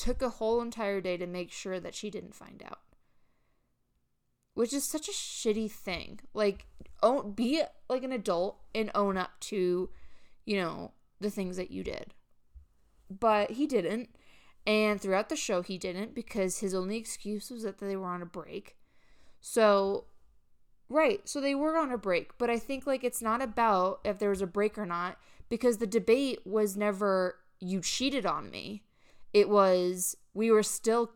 took 0.00 0.22
a 0.22 0.30
whole 0.30 0.62
entire 0.62 1.02
day 1.02 1.18
to 1.18 1.26
make 1.26 1.52
sure 1.52 1.78
that 1.78 1.94
she 1.94 2.08
didn't 2.08 2.34
find 2.34 2.62
out. 2.64 2.80
Which 4.54 4.72
is 4.72 4.84
such 4.84 5.08
a 5.08 5.12
shitty 5.12 5.70
thing. 5.70 6.20
Like 6.32 6.66
own 7.02 7.32
be 7.32 7.62
like 7.88 8.02
an 8.02 8.12
adult 8.12 8.58
and 8.74 8.90
own 8.94 9.18
up 9.18 9.38
to, 9.40 9.90
you 10.46 10.56
know, 10.56 10.92
the 11.20 11.30
things 11.30 11.58
that 11.58 11.70
you 11.70 11.84
did. 11.84 12.14
But 13.10 13.52
he 13.52 13.66
didn't. 13.66 14.08
And 14.66 15.00
throughout 15.00 15.28
the 15.28 15.36
show 15.36 15.60
he 15.60 15.76
didn't 15.76 16.14
because 16.14 16.60
his 16.60 16.74
only 16.74 16.96
excuse 16.96 17.50
was 17.50 17.62
that 17.64 17.78
they 17.78 17.96
were 17.96 18.08
on 18.08 18.22
a 18.22 18.26
break. 18.26 18.76
So 19.40 20.06
Right. 20.88 21.28
So 21.28 21.40
they 21.40 21.54
were 21.54 21.76
on 21.76 21.92
a 21.92 21.98
break, 21.98 22.36
but 22.36 22.50
I 22.50 22.58
think 22.58 22.84
like 22.84 23.04
it's 23.04 23.22
not 23.22 23.40
about 23.40 24.00
if 24.04 24.18
there 24.18 24.30
was 24.30 24.42
a 24.42 24.46
break 24.46 24.76
or 24.76 24.86
not 24.86 25.18
because 25.48 25.78
the 25.78 25.86
debate 25.86 26.40
was 26.44 26.76
never 26.76 27.36
you 27.60 27.80
cheated 27.80 28.26
on 28.26 28.50
me. 28.50 28.82
It 29.32 29.48
was, 29.48 30.16
we 30.34 30.50
were 30.50 30.62
still, 30.62 31.12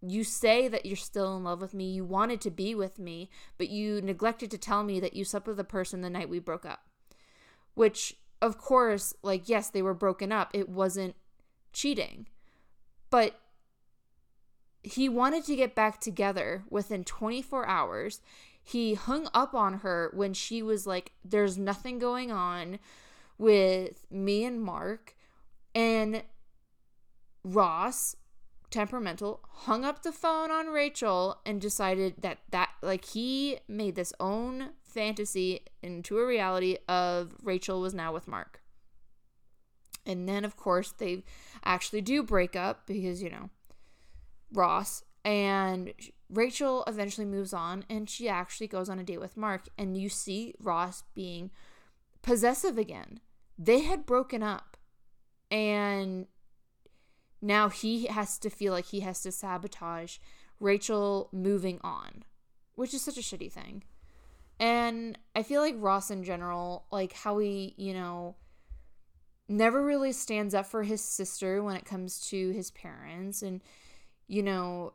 you 0.00 0.24
say 0.24 0.68
that 0.68 0.86
you're 0.86 0.96
still 0.96 1.36
in 1.36 1.44
love 1.44 1.60
with 1.60 1.74
me. 1.74 1.90
You 1.90 2.04
wanted 2.04 2.40
to 2.42 2.50
be 2.50 2.74
with 2.74 2.98
me, 2.98 3.30
but 3.58 3.68
you 3.68 4.00
neglected 4.00 4.50
to 4.52 4.58
tell 4.58 4.82
me 4.82 5.00
that 5.00 5.14
you 5.14 5.24
slept 5.24 5.46
with 5.46 5.60
a 5.60 5.64
person 5.64 6.00
the 6.00 6.10
night 6.10 6.28
we 6.28 6.38
broke 6.38 6.64
up. 6.64 6.80
Which, 7.74 8.16
of 8.40 8.58
course, 8.58 9.14
like, 9.22 9.48
yes, 9.48 9.70
they 9.70 9.82
were 9.82 9.94
broken 9.94 10.32
up. 10.32 10.50
It 10.54 10.68
wasn't 10.68 11.14
cheating. 11.72 12.26
But 13.10 13.38
he 14.82 15.08
wanted 15.08 15.44
to 15.44 15.56
get 15.56 15.74
back 15.74 16.00
together 16.00 16.64
within 16.70 17.04
24 17.04 17.66
hours. 17.66 18.20
He 18.62 18.94
hung 18.94 19.28
up 19.34 19.54
on 19.54 19.80
her 19.80 20.10
when 20.14 20.32
she 20.32 20.62
was 20.62 20.86
like, 20.86 21.12
There's 21.24 21.58
nothing 21.58 21.98
going 21.98 22.30
on 22.30 22.78
with 23.38 24.06
me 24.10 24.44
and 24.44 24.62
Mark. 24.62 25.16
And 25.74 26.22
Ross, 27.44 28.16
temperamental, 28.70 29.40
hung 29.48 29.84
up 29.84 30.02
the 30.02 30.12
phone 30.12 30.50
on 30.50 30.68
Rachel 30.68 31.40
and 31.44 31.60
decided 31.60 32.16
that 32.22 32.38
that 32.50 32.70
like 32.82 33.04
he 33.06 33.58
made 33.68 33.94
this 33.94 34.12
own 34.20 34.70
fantasy 34.82 35.60
into 35.82 36.18
a 36.18 36.26
reality 36.26 36.76
of 36.88 37.34
Rachel 37.42 37.80
was 37.80 37.94
now 37.94 38.12
with 38.12 38.28
Mark. 38.28 38.60
And 40.06 40.28
then 40.28 40.44
of 40.44 40.56
course 40.56 40.92
they 40.92 41.24
actually 41.64 42.00
do 42.00 42.22
break 42.22 42.56
up 42.56 42.86
because, 42.86 43.22
you 43.22 43.30
know, 43.30 43.50
Ross 44.52 45.04
and 45.24 45.92
Rachel 46.28 46.84
eventually 46.86 47.26
moves 47.26 47.52
on 47.52 47.84
and 47.88 48.08
she 48.08 48.28
actually 48.28 48.68
goes 48.68 48.88
on 48.88 48.98
a 48.98 49.04
date 49.04 49.20
with 49.20 49.36
Mark 49.36 49.68
and 49.76 49.96
you 49.96 50.08
see 50.08 50.54
Ross 50.60 51.02
being 51.14 51.50
possessive 52.22 52.78
again. 52.78 53.20
They 53.58 53.80
had 53.80 54.06
broken 54.06 54.42
up 54.42 54.76
and 55.50 56.26
now 57.40 57.68
he 57.68 58.06
has 58.06 58.38
to 58.38 58.50
feel 58.50 58.72
like 58.72 58.86
he 58.86 59.00
has 59.00 59.22
to 59.22 59.32
sabotage 59.32 60.18
Rachel 60.58 61.28
moving 61.32 61.80
on, 61.82 62.24
which 62.74 62.92
is 62.92 63.02
such 63.02 63.16
a 63.16 63.22
shitty 63.22 63.50
thing. 63.50 63.84
And 64.58 65.18
I 65.34 65.42
feel 65.42 65.62
like 65.62 65.74
Ross 65.78 66.10
in 66.10 66.22
general, 66.22 66.84
like 66.90 67.14
how 67.14 67.38
he, 67.38 67.74
you 67.78 67.94
know, 67.94 68.36
never 69.50 69.84
really 69.84 70.12
stands 70.12 70.54
up 70.54 70.64
for 70.64 70.84
his 70.84 71.02
sister 71.02 71.62
when 71.62 71.76
it 71.76 71.84
comes 71.84 72.20
to 72.28 72.50
his 72.50 72.70
parents 72.70 73.42
and 73.42 73.60
you 74.28 74.44
know 74.44 74.92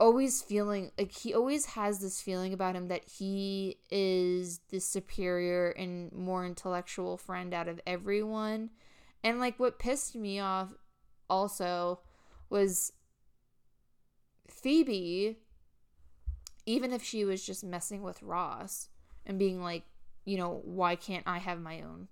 always 0.00 0.40
feeling 0.40 0.90
like 0.96 1.12
he 1.12 1.34
always 1.34 1.66
has 1.66 1.98
this 1.98 2.22
feeling 2.22 2.54
about 2.54 2.74
him 2.74 2.88
that 2.88 3.04
he 3.04 3.76
is 3.90 4.60
the 4.70 4.78
superior 4.78 5.70
and 5.72 6.10
more 6.12 6.46
intellectual 6.46 7.18
friend 7.18 7.52
out 7.52 7.68
of 7.68 7.78
everyone 7.86 8.70
and 9.22 9.38
like 9.38 9.58
what 9.58 9.78
pissed 9.78 10.14
me 10.14 10.40
off 10.40 10.68
also 11.28 12.00
was 12.50 12.92
Phoebe, 14.48 15.38
even 16.66 16.92
if 16.92 17.02
she 17.02 17.24
was 17.24 17.44
just 17.44 17.64
messing 17.64 18.02
with 18.02 18.22
Ross 18.22 18.88
and 19.26 19.38
being 19.38 19.62
like, 19.62 19.84
you 20.24 20.36
know, 20.36 20.60
why 20.64 20.96
can't 20.96 21.26
I 21.26 21.38
have 21.38 21.60
my 21.60 21.82
own 21.82 22.08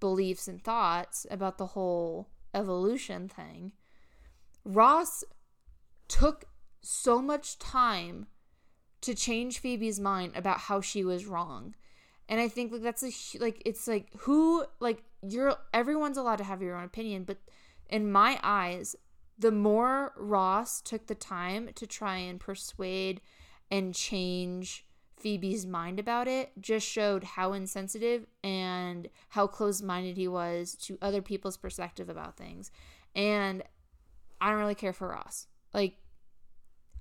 beliefs 0.00 0.48
and 0.48 0.64
thoughts 0.64 1.26
about 1.30 1.58
the 1.58 1.66
whole 1.66 2.28
evolution 2.54 3.28
thing. 3.28 3.72
Ross 4.64 5.22
took 6.08 6.46
so 6.80 7.20
much 7.22 7.58
time 7.58 8.26
to 9.02 9.14
change 9.14 9.58
Phoebe's 9.58 10.00
mind 10.00 10.32
about 10.34 10.60
how 10.60 10.80
she 10.80 11.04
was 11.04 11.26
wrong. 11.26 11.74
And 12.30 12.40
I 12.40 12.48
think 12.48 12.72
like 12.72 12.82
that's 12.82 13.02
a 13.02 13.10
like 13.40 13.60
it's 13.66 13.86
like 13.86 14.08
who 14.20 14.64
like 14.78 15.02
you're 15.20 15.56
everyone's 15.74 16.16
allowed 16.16 16.36
to 16.36 16.44
have 16.44 16.62
your 16.62 16.76
own 16.76 16.84
opinion, 16.84 17.24
but 17.24 17.38
in 17.90 18.10
my 18.10 18.38
eyes, 18.42 18.96
the 19.36 19.50
more 19.50 20.12
Ross 20.16 20.80
took 20.80 21.08
the 21.08 21.14
time 21.14 21.70
to 21.74 21.86
try 21.86 22.16
and 22.16 22.38
persuade 22.40 23.20
and 23.70 23.94
change 23.94 24.86
Phoebe's 25.20 25.66
mind 25.66 26.00
about 26.00 26.28
it 26.28 26.52
just 26.60 26.86
showed 26.86 27.24
how 27.24 27.52
insensitive 27.52 28.26
and 28.42 29.08
how 29.30 29.46
closed 29.46 29.84
minded 29.84 30.16
he 30.16 30.28
was 30.28 30.74
to 30.76 30.98
other 31.02 31.20
people's 31.20 31.56
perspective 31.56 32.08
about 32.08 32.36
things. 32.36 32.70
And 33.14 33.62
I 34.40 34.50
don't 34.50 34.58
really 34.58 34.74
care 34.74 34.92
for 34.92 35.08
Ross. 35.08 35.46
Like, 35.74 35.96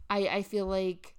I, 0.10 0.28
I 0.28 0.42
feel 0.44 0.66
like, 0.66 1.16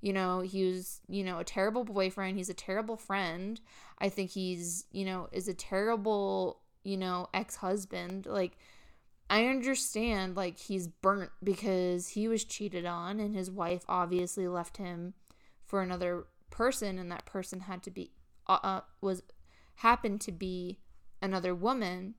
you 0.00 0.12
know, 0.12 0.40
he 0.40 0.64
was, 0.64 1.00
you 1.08 1.24
know, 1.24 1.38
a 1.38 1.44
terrible 1.44 1.84
boyfriend. 1.84 2.36
He's 2.36 2.48
a 2.48 2.54
terrible 2.54 2.96
friend. 2.96 3.60
I 3.98 4.08
think 4.08 4.30
he's, 4.30 4.86
you 4.92 5.04
know, 5.04 5.28
is 5.32 5.48
a 5.48 5.54
terrible, 5.54 6.60
you 6.84 6.96
know, 6.96 7.28
ex 7.34 7.56
husband. 7.56 8.26
Like, 8.26 8.56
I 9.28 9.46
understand, 9.46 10.36
like, 10.36 10.58
he's 10.58 10.88
burnt 10.88 11.30
because 11.42 12.08
he 12.08 12.28
was 12.28 12.44
cheated 12.44 12.86
on 12.86 13.20
and 13.20 13.34
his 13.34 13.50
wife 13.50 13.84
obviously 13.88 14.48
left 14.48 14.78
him 14.78 15.14
for 15.66 15.82
another 15.82 16.24
person 16.50 16.98
and 16.98 17.10
that 17.12 17.24
person 17.24 17.60
had 17.60 17.82
to 17.84 17.90
be 17.90 18.10
uh, 18.48 18.58
uh, 18.62 18.80
was 19.00 19.22
happened 19.76 20.20
to 20.20 20.32
be 20.32 20.78
another 21.22 21.54
woman 21.54 22.14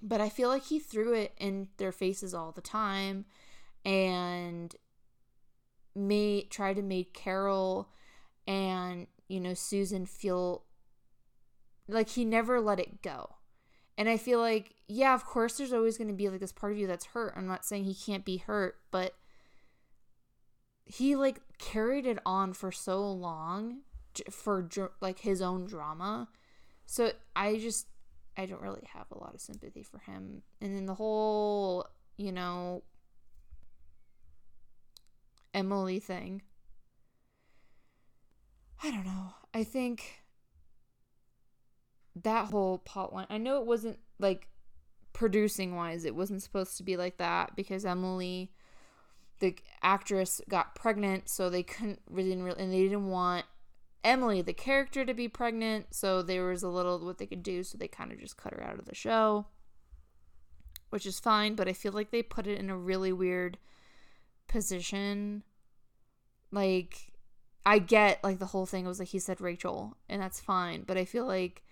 but 0.00 0.20
i 0.20 0.28
feel 0.28 0.48
like 0.48 0.64
he 0.64 0.78
threw 0.78 1.12
it 1.12 1.32
in 1.36 1.68
their 1.76 1.92
faces 1.92 2.32
all 2.32 2.52
the 2.52 2.60
time 2.60 3.24
and 3.84 4.76
made 5.94 6.50
tried 6.50 6.76
to 6.76 6.82
make 6.82 7.14
carol 7.14 7.88
and 8.46 9.06
you 9.28 9.40
know 9.40 9.54
susan 9.54 10.06
feel 10.06 10.64
like 11.88 12.10
he 12.10 12.24
never 12.24 12.60
let 12.60 12.80
it 12.80 13.02
go 13.02 13.36
and 13.96 14.08
i 14.08 14.16
feel 14.16 14.40
like 14.40 14.74
yeah 14.88 15.14
of 15.14 15.24
course 15.24 15.56
there's 15.56 15.72
always 15.72 15.96
going 15.96 16.08
to 16.08 16.14
be 16.14 16.28
like 16.28 16.40
this 16.40 16.52
part 16.52 16.72
of 16.72 16.78
you 16.78 16.86
that's 16.86 17.06
hurt 17.06 17.32
i'm 17.36 17.46
not 17.46 17.64
saying 17.64 17.84
he 17.84 17.94
can't 17.94 18.24
be 18.24 18.38
hurt 18.38 18.76
but 18.90 19.14
he 20.84 21.16
like 21.16 21.40
carried 21.58 22.06
it 22.06 22.18
on 22.26 22.52
for 22.52 22.70
so 22.70 23.10
long 23.10 23.78
for 24.30 24.68
like 25.00 25.20
his 25.20 25.42
own 25.42 25.66
drama. 25.66 26.28
So 26.86 27.12
I 27.34 27.58
just 27.58 27.86
I 28.36 28.46
don't 28.46 28.60
really 28.60 28.86
have 28.92 29.06
a 29.10 29.18
lot 29.18 29.34
of 29.34 29.40
sympathy 29.40 29.82
for 29.82 29.98
him. 29.98 30.42
And 30.60 30.74
then 30.76 30.86
the 30.86 30.94
whole, 30.94 31.86
you 32.16 32.32
know, 32.32 32.82
Emily 35.54 36.00
thing. 36.00 36.42
I 38.82 38.90
don't 38.90 39.06
know. 39.06 39.34
I 39.54 39.64
think 39.64 40.24
that 42.22 42.46
whole 42.46 42.82
plotline. 42.86 43.26
I 43.30 43.38
know 43.38 43.60
it 43.60 43.66
wasn't 43.66 43.98
like 44.18 44.48
producing 45.14 45.74
wise, 45.74 46.04
it 46.04 46.14
wasn't 46.14 46.42
supposed 46.42 46.76
to 46.76 46.82
be 46.82 46.96
like 46.96 47.16
that 47.18 47.56
because 47.56 47.86
Emily 47.86 48.50
the 49.40 49.56
actress 49.82 50.40
got 50.48 50.74
pregnant, 50.74 51.28
so 51.28 51.50
they 51.50 51.62
couldn't 51.62 52.00
really, 52.08 52.32
and 52.32 52.72
they 52.72 52.82
didn't 52.82 53.08
want 53.08 53.44
Emily, 54.02 54.42
the 54.42 54.52
character, 54.52 55.04
to 55.04 55.14
be 55.14 55.28
pregnant, 55.28 55.94
so 55.94 56.22
there 56.22 56.44
was 56.44 56.62
a 56.62 56.68
little 56.68 56.98
what 57.04 57.18
they 57.18 57.26
could 57.26 57.42
do, 57.42 57.62
so 57.62 57.78
they 57.78 57.88
kind 57.88 58.12
of 58.12 58.20
just 58.20 58.36
cut 58.36 58.52
her 58.52 58.62
out 58.62 58.78
of 58.78 58.84
the 58.84 58.94
show, 58.94 59.46
which 60.90 61.06
is 61.06 61.18
fine, 61.18 61.54
but 61.54 61.68
I 61.68 61.72
feel 61.72 61.92
like 61.92 62.10
they 62.10 62.22
put 62.22 62.46
it 62.46 62.58
in 62.58 62.70
a 62.70 62.76
really 62.76 63.12
weird 63.12 63.58
position. 64.48 65.42
Like, 66.50 67.12
I 67.66 67.78
get, 67.78 68.22
like, 68.22 68.38
the 68.38 68.46
whole 68.46 68.66
thing 68.66 68.84
it 68.84 68.88
was 68.88 68.98
like 68.98 69.08
he 69.08 69.18
said 69.18 69.40
Rachel, 69.40 69.96
and 70.08 70.22
that's 70.22 70.40
fine, 70.40 70.82
but 70.82 70.96
I 70.96 71.04
feel 71.04 71.26
like 71.26 71.62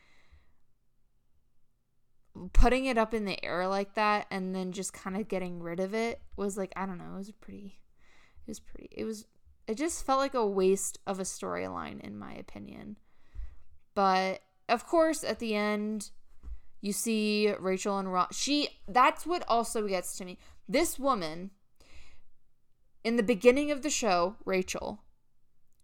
putting 2.52 2.87
it 2.87 2.98
up 2.98 3.12
in 3.12 3.24
the 3.24 3.42
air 3.44 3.66
like 3.68 3.94
that 3.94 4.26
and 4.30 4.54
then 4.54 4.72
just 4.72 4.92
kind 4.92 5.16
of 5.16 5.28
getting 5.28 5.62
rid 5.62 5.80
of 5.80 5.94
it 5.94 6.20
was 6.37 6.56
like 6.56 6.72
I 6.76 6.87
don't 6.87 6.98
know, 6.98 7.14
it 7.14 7.18
was 7.18 7.30
pretty 7.30 7.80
it 8.46 8.50
was 8.50 8.61
pretty 8.61 8.88
it 8.90 9.04
was 9.04 9.26
it 9.66 9.76
just 9.76 10.04
felt 10.04 10.18
like 10.18 10.35
a 10.35 10.46
waste 10.46 10.98
of 11.06 11.20
a 11.20 11.24
storyline 11.24 12.00
in 12.00 12.18
my 12.18 12.32
opinion. 12.32 12.98
But 13.94 14.40
of 14.68 14.87
course 14.87 15.24
at 15.24 15.38
the 15.38 15.54
end 15.54 16.11
you 16.80 16.92
see 16.92 17.52
Rachel 17.61 17.98
and 17.98 18.12
Ross 18.12 18.37
she 18.37 18.68
that's 18.88 19.26
what 19.26 19.44
also 19.46 19.87
gets 19.87 20.16
to 20.16 20.24
me. 20.24 20.38
This 20.68 20.98
woman 20.98 21.50
in 23.04 23.16
the 23.16 23.22
beginning 23.22 23.70
of 23.70 23.82
the 23.82 23.90
show, 23.90 24.36
Rachel 24.44 25.00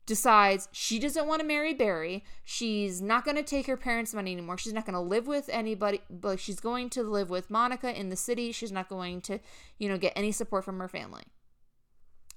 decides 0.07 0.68
she 0.72 0.98
doesn't 0.98 1.26
want 1.26 1.40
to 1.40 1.46
marry 1.46 1.74
Barry. 1.74 2.24
She's 2.42 3.02
not 3.02 3.26
going 3.26 3.37
to 3.37 3.42
take 3.42 3.66
her 3.66 3.76
parents' 3.76 4.14
money 4.14 4.33
anymore. 4.33 4.57
She's 4.57 4.72
not 4.72 4.87
going 4.87 4.94
to 4.94 5.00
live 5.00 5.26
with 5.26 5.50
anybody, 5.52 6.00
but 6.09 6.40
she's 6.40 6.61
going 6.61 6.88
to 6.90 7.02
live 7.02 7.28
with 7.28 7.50
Monica 7.50 7.96
in 7.96 8.09
the 8.09 8.16
city. 8.16 8.50
She's 8.50 8.72
not 8.72 8.88
going 8.88 9.20
to, 9.22 9.38
you 9.78 9.88
know, 9.88 9.98
get 9.98 10.14
any 10.16 10.33
support 10.33 10.64
from 10.64 10.78
her 10.78 10.88
family. 10.88 11.24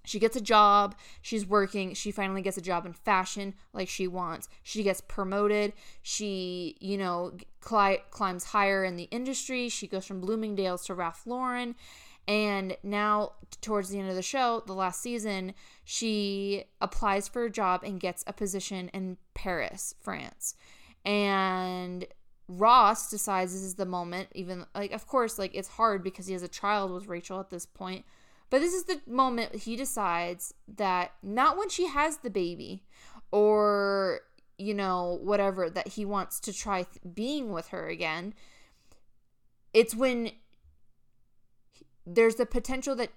She 0.03 0.19
gets 0.19 0.35
a 0.35 0.41
job. 0.41 0.95
She's 1.21 1.45
working. 1.45 1.93
She 1.93 2.11
finally 2.11 2.41
gets 2.41 2.57
a 2.57 2.61
job 2.61 2.85
in 2.85 2.93
fashion 2.93 3.53
like 3.71 3.87
she 3.87 4.07
wants. 4.07 4.49
She 4.63 4.83
gets 4.83 4.99
promoted. 4.99 5.71
She, 6.01 6.75
you 6.81 6.97
know, 6.97 7.37
cli- 7.61 8.01
climbs 8.09 8.45
higher 8.45 8.83
in 8.83 8.95
the 8.95 9.07
industry. 9.11 9.69
She 9.69 9.87
goes 9.87 10.05
from 10.05 10.19
Bloomingdale's 10.19 10.85
to 10.85 10.95
Ralph 10.95 11.25
Lauren. 11.25 11.75
And 12.27 12.77
now, 12.84 13.34
towards 13.62 13.89
the 13.89 13.99
end 13.99 14.10
of 14.10 14.15
the 14.15 14.21
show, 14.21 14.63
the 14.65 14.73
last 14.73 15.01
season, 15.01 15.53
she 15.84 16.65
applies 16.79 17.27
for 17.27 17.43
a 17.43 17.49
job 17.49 17.84
and 17.84 17.99
gets 17.99 18.23
a 18.27 18.34
position 18.34 18.89
in 18.93 19.17
Paris, 19.34 19.95
France. 19.99 20.55
And 21.03 22.05
Ross 22.47 23.10
decides 23.10 23.53
this 23.53 23.63
is 23.63 23.75
the 23.75 23.86
moment, 23.86 24.29
even 24.36 24.65
like, 24.75 24.91
of 24.91 25.07
course, 25.07 25.39
like 25.39 25.55
it's 25.55 25.67
hard 25.67 26.03
because 26.03 26.27
he 26.27 26.34
has 26.34 26.43
a 26.43 26.47
child 26.47 26.91
with 26.91 27.07
Rachel 27.07 27.39
at 27.39 27.49
this 27.49 27.65
point. 27.65 28.05
But 28.49 28.60
this 28.60 28.73
is 28.73 28.84
the 28.84 29.01
moment 29.07 29.55
he 29.55 29.75
decides 29.75 30.53
that 30.75 31.13
not 31.23 31.57
when 31.57 31.69
she 31.69 31.88
has 31.88 32.17
the 32.17 32.29
baby 32.29 32.84
or, 33.31 34.21
you 34.57 34.73
know, 34.73 35.19
whatever, 35.23 35.69
that 35.69 35.89
he 35.89 36.03
wants 36.03 36.39
to 36.41 36.53
try 36.53 36.84
th- 36.84 37.15
being 37.15 37.51
with 37.51 37.69
her 37.69 37.88
again. 37.88 38.34
It's 39.73 39.95
when 39.95 40.31
there's 42.15 42.36
the 42.36 42.45
potential 42.45 42.95
that 42.95 43.12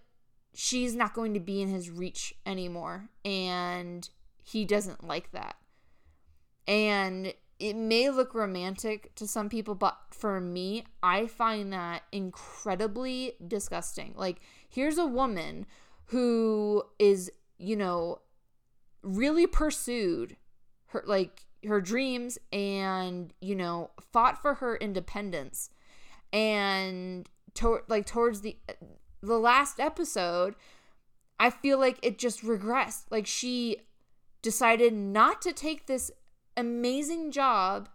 she's 0.54 0.94
not 0.94 1.14
going 1.14 1.34
to 1.34 1.40
be 1.40 1.60
in 1.60 1.68
his 1.68 1.90
reach 1.90 2.34
anymore 2.46 3.08
and 3.24 4.08
he 4.42 4.64
doesn't 4.64 5.04
like 5.06 5.32
that. 5.32 5.56
And 6.66 7.34
it 7.58 7.74
may 7.74 8.10
look 8.10 8.34
romantic 8.34 9.14
to 9.14 9.28
some 9.28 9.48
people 9.48 9.76
but 9.76 9.96
for 10.10 10.40
me 10.40 10.84
i 11.04 11.24
find 11.26 11.72
that 11.72 12.02
incredibly 12.12 13.32
disgusting. 13.46 14.14
Like 14.16 14.40
here's 14.68 14.98
a 14.98 15.06
woman 15.06 15.66
who 16.06 16.82
is 16.98 17.30
you 17.58 17.76
know 17.76 18.20
really 19.02 19.46
pursued 19.46 20.36
her 20.86 21.04
like 21.06 21.44
her 21.66 21.80
dreams 21.80 22.38
and 22.52 23.32
you 23.40 23.54
know 23.54 23.90
fought 24.12 24.40
for 24.40 24.54
her 24.54 24.76
independence. 24.76 25.70
And 26.32 27.28
to- 27.54 27.82
like 27.88 28.06
towards 28.06 28.40
the 28.40 28.56
the 29.22 29.38
last 29.38 29.80
episode, 29.80 30.54
I 31.40 31.50
feel 31.50 31.78
like 31.78 31.98
it 32.02 32.18
just 32.18 32.42
regressed. 32.42 33.04
Like 33.10 33.26
she 33.26 33.78
decided 34.42 34.92
not 34.92 35.40
to 35.42 35.52
take 35.52 35.86
this 35.86 36.10
amazing 36.56 37.30
job, 37.30 37.88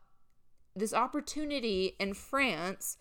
this 0.76 0.93
opportunity 0.93 1.95
in 2.00 2.13
France 2.13 2.98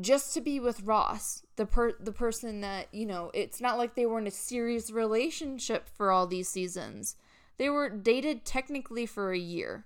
just 0.00 0.32
to 0.32 0.40
be 0.40 0.58
with 0.58 0.82
Ross, 0.82 1.42
the 1.56 1.66
per 1.66 1.92
the 2.00 2.12
person 2.12 2.62
that, 2.62 2.92
you 2.92 3.04
know, 3.04 3.30
it's 3.34 3.60
not 3.60 3.76
like 3.76 3.94
they 3.94 4.06
were 4.06 4.18
in 4.18 4.26
a 4.26 4.30
serious 4.30 4.90
relationship 4.90 5.86
for 5.86 6.10
all 6.10 6.26
these 6.26 6.48
seasons. 6.48 7.16
They 7.58 7.68
were 7.68 7.90
dated 7.90 8.44
technically 8.44 9.04
for 9.06 9.32
a 9.32 9.38
year. 9.38 9.84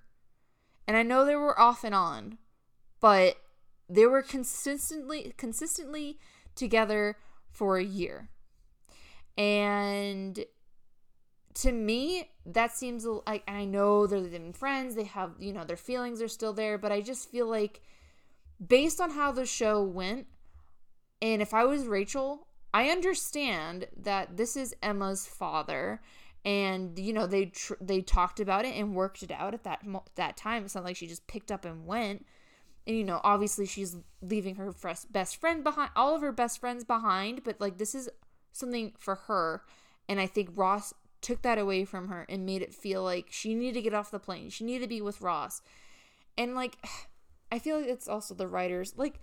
And 0.86 0.96
I 0.96 1.02
know 1.02 1.24
they 1.24 1.34
were 1.34 1.58
off 1.58 1.82
and 1.82 1.94
on, 1.94 2.38
but 3.00 3.36
they 3.88 4.06
were 4.06 4.22
consistently 4.22 5.34
consistently 5.36 6.18
together 6.54 7.16
for 7.50 7.78
a 7.78 7.84
year. 7.84 8.30
And 9.36 10.44
to 11.54 11.72
me, 11.72 12.30
that 12.44 12.72
seems 12.72 13.06
like 13.26 13.42
I 13.48 13.64
know 13.64 14.06
they're 14.06 14.18
living 14.18 14.52
friends, 14.52 14.94
they 14.94 15.04
have, 15.04 15.32
you 15.38 15.52
know, 15.52 15.64
their 15.64 15.76
feelings 15.76 16.20
are 16.20 16.28
still 16.28 16.52
there, 16.52 16.78
but 16.78 16.92
I 16.92 17.00
just 17.00 17.30
feel 17.30 17.46
like 17.46 17.80
based 18.64 19.00
on 19.00 19.10
how 19.10 19.32
the 19.32 19.46
show 19.46 19.82
went, 19.82 20.26
and 21.22 21.40
if 21.40 21.54
I 21.54 21.64
was 21.64 21.86
Rachel, 21.86 22.46
I 22.74 22.90
understand 22.90 23.86
that 23.96 24.36
this 24.36 24.56
is 24.56 24.74
Emma's 24.82 25.26
father 25.26 26.00
and 26.44 26.96
you 26.96 27.12
know 27.12 27.26
they 27.26 27.46
tr- 27.46 27.74
they 27.80 28.00
talked 28.00 28.38
about 28.38 28.64
it 28.64 28.76
and 28.76 28.94
worked 28.94 29.22
it 29.22 29.32
out 29.32 29.52
at 29.52 29.64
that 29.64 29.84
mo- 29.84 30.04
that 30.14 30.36
time. 30.36 30.64
It's 30.64 30.74
not 30.74 30.84
like 30.84 30.96
she 30.96 31.08
just 31.08 31.26
picked 31.26 31.50
up 31.50 31.64
and 31.64 31.86
went. 31.86 32.24
And 32.86 32.96
you 32.96 33.04
know, 33.04 33.20
obviously 33.24 33.66
she's 33.66 33.96
leaving 34.22 34.56
her 34.56 34.72
best 35.10 35.40
friend 35.40 35.64
behind, 35.64 35.90
all 35.96 36.14
of 36.14 36.22
her 36.22 36.32
best 36.32 36.60
friends 36.60 36.84
behind, 36.84 37.42
but 37.44 37.60
like 37.60 37.78
this 37.78 37.94
is 37.94 38.08
something 38.52 38.92
for 38.98 39.14
her. 39.14 39.62
And 40.08 40.20
I 40.20 40.26
think 40.26 40.50
Ross 40.54 40.94
took 41.20 41.42
that 41.42 41.58
away 41.58 41.84
from 41.84 42.08
her 42.08 42.24
and 42.28 42.46
made 42.46 42.62
it 42.62 42.74
feel 42.74 43.02
like 43.02 43.26
she 43.30 43.54
needed 43.54 43.74
to 43.74 43.82
get 43.82 43.94
off 43.94 44.10
the 44.10 44.18
plane. 44.20 44.50
She 44.50 44.64
needed 44.64 44.84
to 44.84 44.88
be 44.88 45.00
with 45.00 45.20
Ross. 45.20 45.62
And 46.38 46.54
like 46.54 46.76
I 47.52 47.58
feel 47.60 47.78
like 47.78 47.88
it's 47.88 48.08
also 48.08 48.34
the 48.34 48.48
writers. 48.48 48.94
Like 48.96 49.20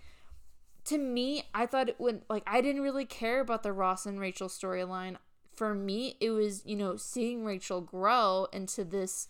to 0.86 0.98
me, 0.98 1.44
I 1.54 1.66
thought 1.66 1.88
it 1.88 2.00
would 2.00 2.22
like 2.28 2.42
I 2.46 2.60
didn't 2.60 2.82
really 2.82 3.06
care 3.06 3.40
about 3.40 3.62
the 3.62 3.72
Ross 3.72 4.06
and 4.06 4.20
Rachel 4.20 4.48
storyline. 4.48 5.16
For 5.54 5.74
me, 5.74 6.16
it 6.20 6.30
was, 6.30 6.62
you 6.66 6.74
know, 6.74 6.96
seeing 6.96 7.44
Rachel 7.44 7.80
grow 7.80 8.48
into 8.52 8.82
this, 8.82 9.28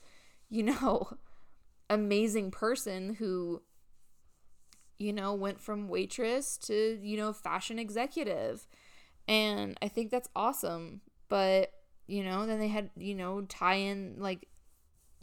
you 0.49 0.63
know, 0.63 1.19
amazing 1.91 2.51
person 2.51 3.15
who 3.15 3.63
you 4.99 5.13
know, 5.13 5.35
went 5.35 5.61
from 5.61 5.89
waitress 5.89 6.57
to, 6.59 6.99
you 7.03 7.17
know, 7.17 7.33
fashion 7.33 7.79
executive. 7.79 8.67
And 9.27 9.77
I 9.83 9.89
think 9.89 10.11
that's 10.11 10.29
awesome. 10.37 11.01
But, 11.29 11.73
you 12.07 12.23
know, 12.23 12.47
then 12.47 12.59
they 12.59 12.69
had, 12.69 12.91
you 12.97 13.15
know, 13.15 13.43
tie 13.43 13.77
in, 13.77 14.17
like, 14.19 14.49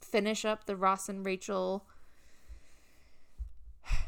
finish 0.02 0.46
up 0.46 0.66
the 0.66 0.76
Ross 0.76 1.10
and 1.10 1.26
Rachel 1.26 1.88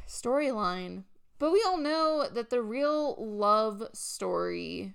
storyline. 0.08 1.04
But 1.40 1.52
we 1.52 1.64
all 1.66 1.78
know 1.78 2.28
that 2.32 2.50
the 2.50 2.62
real 2.62 3.16
love 3.18 3.84
story 3.94 4.94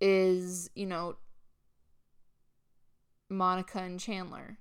is, 0.00 0.70
you 0.74 0.86
know, 0.86 1.16
Monica 3.30 3.78
and 3.78 3.98
Chandler. 3.98 4.58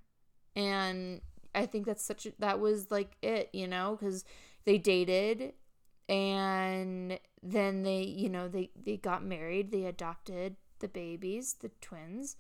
And 0.55 1.21
I 1.53 1.65
think 1.65 1.85
that's 1.85 2.03
such 2.03 2.25
a, 2.25 2.33
that 2.39 2.59
was 2.59 2.91
like 2.91 3.17
it, 3.21 3.49
you 3.53 3.67
know, 3.67 3.97
cuz 3.99 4.23
they 4.65 4.77
dated 4.77 5.53
and 6.09 7.19
then 7.43 7.83
they, 7.83 8.03
you 8.03 8.29
know, 8.29 8.47
they 8.47 8.71
they 8.75 8.97
got 8.97 9.23
married, 9.23 9.71
they 9.71 9.85
adopted 9.85 10.55
the 10.79 10.87
babies, 10.87 11.53
the 11.53 11.69
twins. 11.81 12.35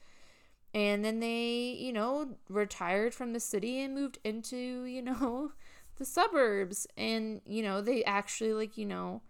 And 0.73 1.03
then 1.03 1.19
they, 1.19 1.75
you 1.77 1.91
know, 1.91 2.37
retired 2.47 3.13
from 3.13 3.33
the 3.33 3.41
city 3.41 3.81
and 3.81 3.93
moved 3.93 4.19
into, 4.23 4.85
you 4.85 5.01
know, 5.01 5.51
the 6.01 6.05
suburbs 6.05 6.87
and 6.97 7.41
you 7.45 7.61
know 7.61 7.79
they 7.79 8.03
actually 8.05 8.53
like 8.53 8.75
you 8.75 8.87
know 8.87 9.21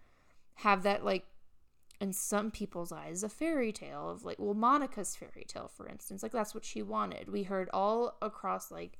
have 0.54 0.82
that 0.82 1.04
like 1.04 1.26
in 2.00 2.14
some 2.14 2.50
people's 2.50 2.90
eyes 2.90 3.22
a 3.22 3.28
fairy 3.28 3.72
tale 3.72 4.08
of 4.08 4.24
like 4.24 4.38
well 4.38 4.54
monica's 4.54 5.14
fairy 5.14 5.44
tale 5.46 5.68
for 5.68 5.86
instance 5.86 6.22
like 6.22 6.32
that's 6.32 6.54
what 6.54 6.64
she 6.64 6.82
wanted 6.82 7.30
we 7.30 7.42
heard 7.42 7.68
all 7.74 8.16
across 8.22 8.70
like 8.70 8.98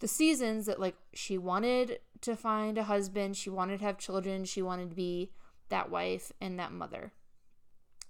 the 0.00 0.08
seasons 0.08 0.66
that 0.66 0.80
like 0.80 0.96
she 1.12 1.36
wanted 1.36 2.00
to 2.20 2.36
find 2.36 2.78
a 2.78 2.84
husband 2.84 3.36
she 3.36 3.50
wanted 3.50 3.78
to 3.78 3.84
have 3.84 3.98
children 3.98 4.44
she 4.44 4.62
wanted 4.62 4.90
to 4.90 4.96
be 4.96 5.30
that 5.68 5.90
wife 5.90 6.32
and 6.40 6.58
that 6.58 6.72
mother 6.72 7.12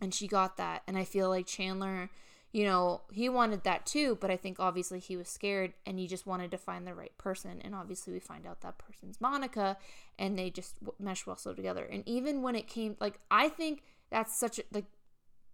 and 0.01 0.15
she 0.15 0.29
got 0.29 0.57
that 0.57 0.83
and 0.87 0.97
i 0.97 1.05
feel 1.05 1.29
like 1.29 1.47
chandler 1.47 2.11
you 2.53 2.65
know, 2.65 3.03
he 3.13 3.29
wanted 3.29 3.65
that 3.65 3.85
too, 3.85 4.17
but 4.21 4.31
I 4.31 4.37
think 4.37 4.59
obviously 4.59 5.01
he 5.01 5.17
was 5.17 5.29
scared 5.29 5.75
and 5.85 5.99
he 5.99 6.07
just 6.07 6.27
wanted 6.27 6.51
to 6.53 6.59
find 6.59 6.87
the 6.87 6.95
right 6.95 7.17
person. 7.19 7.61
And 7.63 7.75
obviously, 7.75 8.13
we 8.13 8.21
find 8.21 8.47
out 8.47 8.63
that 8.63 8.79
person's 8.79 9.21
Monica 9.21 9.77
and 10.19 10.39
they 10.39 10.49
just 10.49 10.77
mesh 10.99 11.27
well 11.27 11.37
so 11.37 11.53
together. 11.53 11.85
And 11.85 12.03
even 12.09 12.43
when 12.43 12.57
it 12.57 12.67
came, 12.67 12.97
like, 13.01 13.21
I 13.31 13.51
think 13.51 13.83
that's 14.11 14.35
such 14.35 14.59
a, 14.59 14.63
like, 14.73 14.87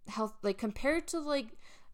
health, 0.07 0.35
like, 0.41 0.57
compared 0.57 1.07
to, 1.07 1.19
like, 1.19 1.47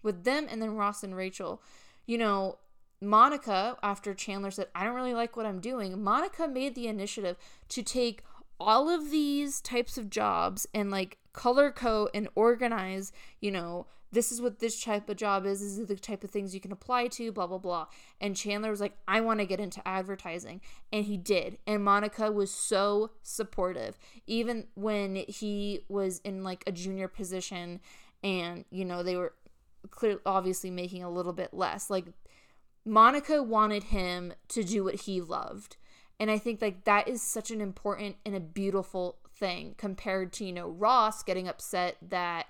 with 0.04 0.24
them 0.24 0.46
and 0.50 0.62
then 0.62 0.76
Ross 0.76 1.04
and 1.04 1.16
Rachel, 1.16 1.64
you 2.06 2.20
know, 2.20 2.60
Monica, 3.02 3.78
after 3.82 4.14
Chandler 4.14 4.52
said, 4.52 4.68
I 4.76 4.84
don't 4.84 4.96
really 4.96 5.16
like 5.16 5.36
what 5.36 5.46
I'm 5.46 5.60
doing, 5.60 6.04
Monica 6.04 6.48
made 6.48 6.76
the 6.76 6.88
initiative 6.88 7.36
to 7.70 7.82
take 7.82 8.24
all 8.60 8.90
of 8.90 9.10
these 9.10 9.60
types 9.60 9.98
of 9.98 10.10
jobs 10.10 10.68
and, 10.74 10.92
like, 10.92 11.18
color 11.34 11.72
code 11.72 12.10
and 12.14 12.30
organize, 12.36 13.12
you 13.40 13.50
know, 13.50 13.88
this 14.12 14.32
is 14.32 14.42
what 14.42 14.60
this 14.60 14.84
type 14.84 15.10
of 15.10 15.16
job 15.16 15.46
is. 15.46 15.62
This 15.62 15.78
is 15.78 15.88
the 15.88 15.96
type 15.96 16.24
of 16.24 16.30
things 16.30 16.54
you 16.54 16.60
can 16.60 16.74
apply 16.74 17.08
to, 17.08 17.32
blah, 17.32 17.48
blah, 17.48 17.58
blah. 17.58 17.88
And 18.20 18.36
Chandler 18.36 18.70
was 18.70 18.82
like, 18.82 18.98
I 19.08 19.22
want 19.22 19.40
to 19.40 19.46
get 19.46 19.62
into 19.62 19.86
advertising. 19.88 20.60
And 20.92 21.06
he 21.06 21.16
did. 21.16 21.58
And 21.66 21.84
Monica 21.84 22.30
was 22.30 22.52
so 22.52 23.12
supportive. 23.24 23.98
Even 24.28 24.68
when 24.76 25.16
he 25.16 25.86
was 25.88 26.20
in 26.26 26.44
like 26.44 26.64
a 26.68 26.74
junior 26.74 27.08
position 27.08 27.80
and, 28.22 28.66
you 28.70 28.84
know, 28.84 29.02
they 29.02 29.16
were 29.16 29.34
clearly, 29.90 30.20
obviously 30.26 30.70
making 30.70 31.04
a 31.04 31.10
little 31.10 31.34
bit 31.34 31.54
less. 31.54 31.90
Like, 31.90 32.08
Monica 32.86 33.44
wanted 33.44 33.86
him 33.86 34.34
to 34.50 34.64
do 34.64 34.84
what 34.84 35.02
he 35.02 35.22
loved. 35.22 35.78
And 36.20 36.30
I 36.30 36.38
think 36.38 36.62
like 36.62 36.84
that 36.86 37.08
is 37.08 37.22
such 37.22 37.52
an 37.52 37.62
important 37.62 38.18
and 38.26 38.36
a 38.36 38.40
beautiful 38.40 39.18
thing 39.36 39.76
compared 39.78 40.34
to, 40.34 40.46
you 40.46 40.54
know, 40.54 40.70
Ross 40.70 41.24
getting 41.24 41.48
upset 41.48 41.98
that 42.02 42.48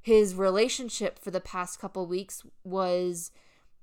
his 0.00 0.34
relationship 0.34 1.18
for 1.18 1.30
the 1.30 1.40
past 1.40 1.80
couple 1.80 2.06
weeks 2.06 2.42
was 2.62 3.30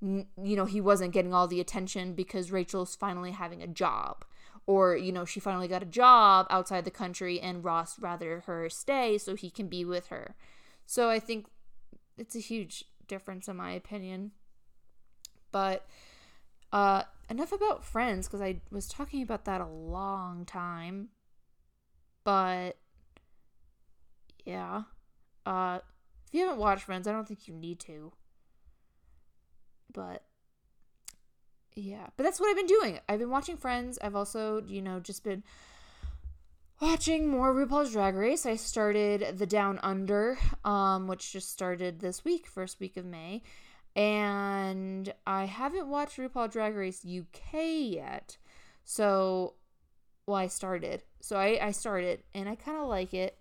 you 0.02 0.26
know 0.36 0.64
he 0.64 0.80
wasn't 0.80 1.12
getting 1.12 1.32
all 1.32 1.46
the 1.46 1.60
attention 1.60 2.12
because 2.14 2.50
Rachel's 2.50 2.96
finally 2.96 3.30
having 3.30 3.62
a 3.62 3.68
job 3.68 4.24
or 4.66 4.96
you 4.96 5.12
know 5.12 5.24
she 5.24 5.40
finally 5.40 5.68
got 5.68 5.82
a 5.82 5.86
job 5.86 6.46
outside 6.50 6.84
the 6.84 6.90
country 6.90 7.40
and 7.40 7.64
Ross 7.64 7.98
rather 7.98 8.40
her 8.46 8.68
stay 8.68 9.18
so 9.18 9.34
he 9.34 9.50
can 9.50 9.68
be 9.68 9.84
with 9.84 10.08
her. 10.08 10.34
So 10.86 11.08
I 11.08 11.18
think 11.18 11.46
it's 12.18 12.36
a 12.36 12.40
huge 12.40 12.84
difference 13.06 13.48
in 13.48 13.56
my 13.56 13.72
opinion. 13.72 14.32
But 15.52 15.86
uh 16.72 17.02
enough 17.30 17.52
about 17.52 17.84
friends 17.84 18.26
because 18.26 18.40
I 18.40 18.60
was 18.70 18.88
talking 18.88 19.22
about 19.22 19.44
that 19.44 19.60
a 19.60 19.66
long 19.66 20.44
time. 20.44 21.08
But 22.24 22.76
yeah. 24.44 24.82
Uh 25.46 25.78
if 26.32 26.34
you 26.34 26.46
haven't 26.46 26.60
watched 26.60 26.84
Friends, 26.84 27.06
I 27.06 27.12
don't 27.12 27.28
think 27.28 27.46
you 27.46 27.52
need 27.52 27.78
to. 27.80 28.10
But 29.92 30.22
yeah, 31.74 32.06
but 32.16 32.22
that's 32.22 32.40
what 32.40 32.48
I've 32.48 32.56
been 32.56 32.66
doing. 32.66 33.00
I've 33.06 33.18
been 33.18 33.30
watching 33.30 33.58
Friends. 33.58 33.98
I've 34.02 34.16
also, 34.16 34.62
you 34.66 34.80
know, 34.80 34.98
just 34.98 35.24
been 35.24 35.42
watching 36.80 37.28
more 37.28 37.54
RuPaul's 37.54 37.92
Drag 37.92 38.14
Race. 38.14 38.46
I 38.46 38.56
started 38.56 39.38
the 39.38 39.46
Down 39.46 39.78
Under, 39.82 40.38
um, 40.64 41.06
which 41.06 41.32
just 41.32 41.50
started 41.50 42.00
this 42.00 42.24
week, 42.24 42.46
first 42.46 42.80
week 42.80 42.96
of 42.96 43.04
May. 43.04 43.42
And 43.94 45.12
I 45.26 45.44
haven't 45.44 45.88
watched 45.88 46.16
RuPaul 46.16 46.50
Drag 46.50 46.74
Race 46.74 47.04
UK 47.04 47.54
yet. 47.54 48.38
So, 48.84 49.54
well, 50.26 50.36
I 50.36 50.46
started. 50.46 51.02
So 51.20 51.36
I, 51.36 51.58
I 51.60 51.70
started, 51.72 52.22
and 52.34 52.48
I 52.48 52.54
kind 52.54 52.78
of 52.78 52.88
like 52.88 53.12
it. 53.12 53.36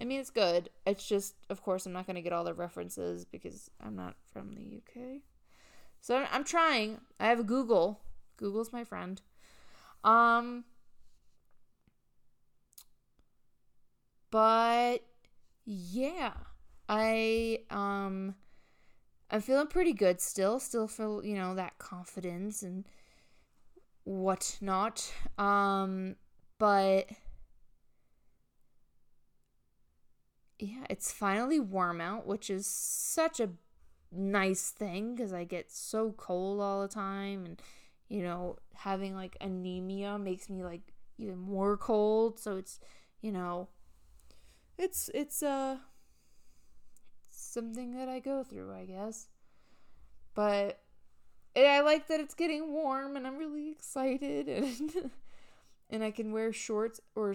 I 0.00 0.04
mean, 0.04 0.20
it's 0.20 0.30
good. 0.30 0.70
It's 0.86 1.06
just, 1.06 1.36
of 1.48 1.62
course, 1.62 1.86
I'm 1.86 1.92
not 1.92 2.06
going 2.06 2.16
to 2.16 2.22
get 2.22 2.32
all 2.32 2.44
the 2.44 2.54
references 2.54 3.24
because 3.24 3.70
I'm 3.80 3.94
not 3.94 4.16
from 4.32 4.52
the 4.54 4.78
UK. 4.78 5.20
So 6.00 6.26
I'm 6.30 6.44
trying. 6.44 7.00
I 7.20 7.26
have 7.26 7.46
Google. 7.46 8.00
Google's 8.36 8.72
my 8.72 8.84
friend. 8.84 9.22
Um, 10.02 10.64
but 14.30 14.98
yeah, 15.64 16.32
I 16.88 17.60
um, 17.70 18.34
I'm 19.30 19.40
feeling 19.40 19.66
pretty 19.66 19.92
good 19.92 20.20
still. 20.20 20.58
Still 20.60 20.86
feel 20.88 21.24
you 21.24 21.34
know 21.34 21.54
that 21.54 21.78
confidence 21.78 22.62
and 22.62 22.86
whatnot. 24.04 25.12
Um, 25.38 26.16
but 26.58 27.08
yeah, 30.58 30.84
it's 30.88 31.12
finally 31.12 31.60
warm 31.60 32.00
out, 32.00 32.26
which 32.26 32.50
is 32.50 32.66
such 32.66 33.40
a 33.40 33.50
nice 34.12 34.70
thing 34.70 35.14
because 35.14 35.32
I 35.32 35.44
get 35.44 35.72
so 35.72 36.12
cold 36.16 36.60
all 36.60 36.82
the 36.82 36.88
time 36.88 37.44
and 37.44 37.60
you 38.08 38.22
know, 38.22 38.56
having 38.74 39.14
like 39.14 39.36
anemia 39.40 40.18
makes 40.18 40.48
me 40.48 40.62
like 40.62 40.92
even 41.18 41.38
more 41.38 41.76
cold, 41.76 42.38
so 42.38 42.56
it's, 42.56 42.78
you 43.22 43.32
know, 43.32 43.68
it's 44.78 45.10
it's 45.14 45.42
uh 45.42 45.78
something 47.54 47.96
that 47.96 48.08
I 48.08 48.18
go 48.18 48.42
through, 48.42 48.74
I 48.74 48.84
guess. 48.84 49.28
But 50.34 50.80
I 51.56 51.80
like 51.80 52.08
that 52.08 52.20
it's 52.20 52.34
getting 52.34 52.72
warm 52.72 53.16
and 53.16 53.26
I'm 53.26 53.38
really 53.38 53.70
excited 53.70 54.48
and 54.48 55.10
and 55.88 56.02
I 56.02 56.10
can 56.10 56.32
wear 56.32 56.52
shorts 56.52 57.00
or 57.14 57.34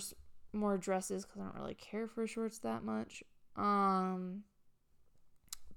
more 0.51 0.77
dresses 0.77 1.25
because 1.25 1.41
I 1.41 1.45
don't 1.45 1.55
really 1.55 1.75
care 1.75 2.07
for 2.07 2.27
shorts 2.27 2.59
that 2.59 2.83
much. 2.83 3.23
Um, 3.55 4.43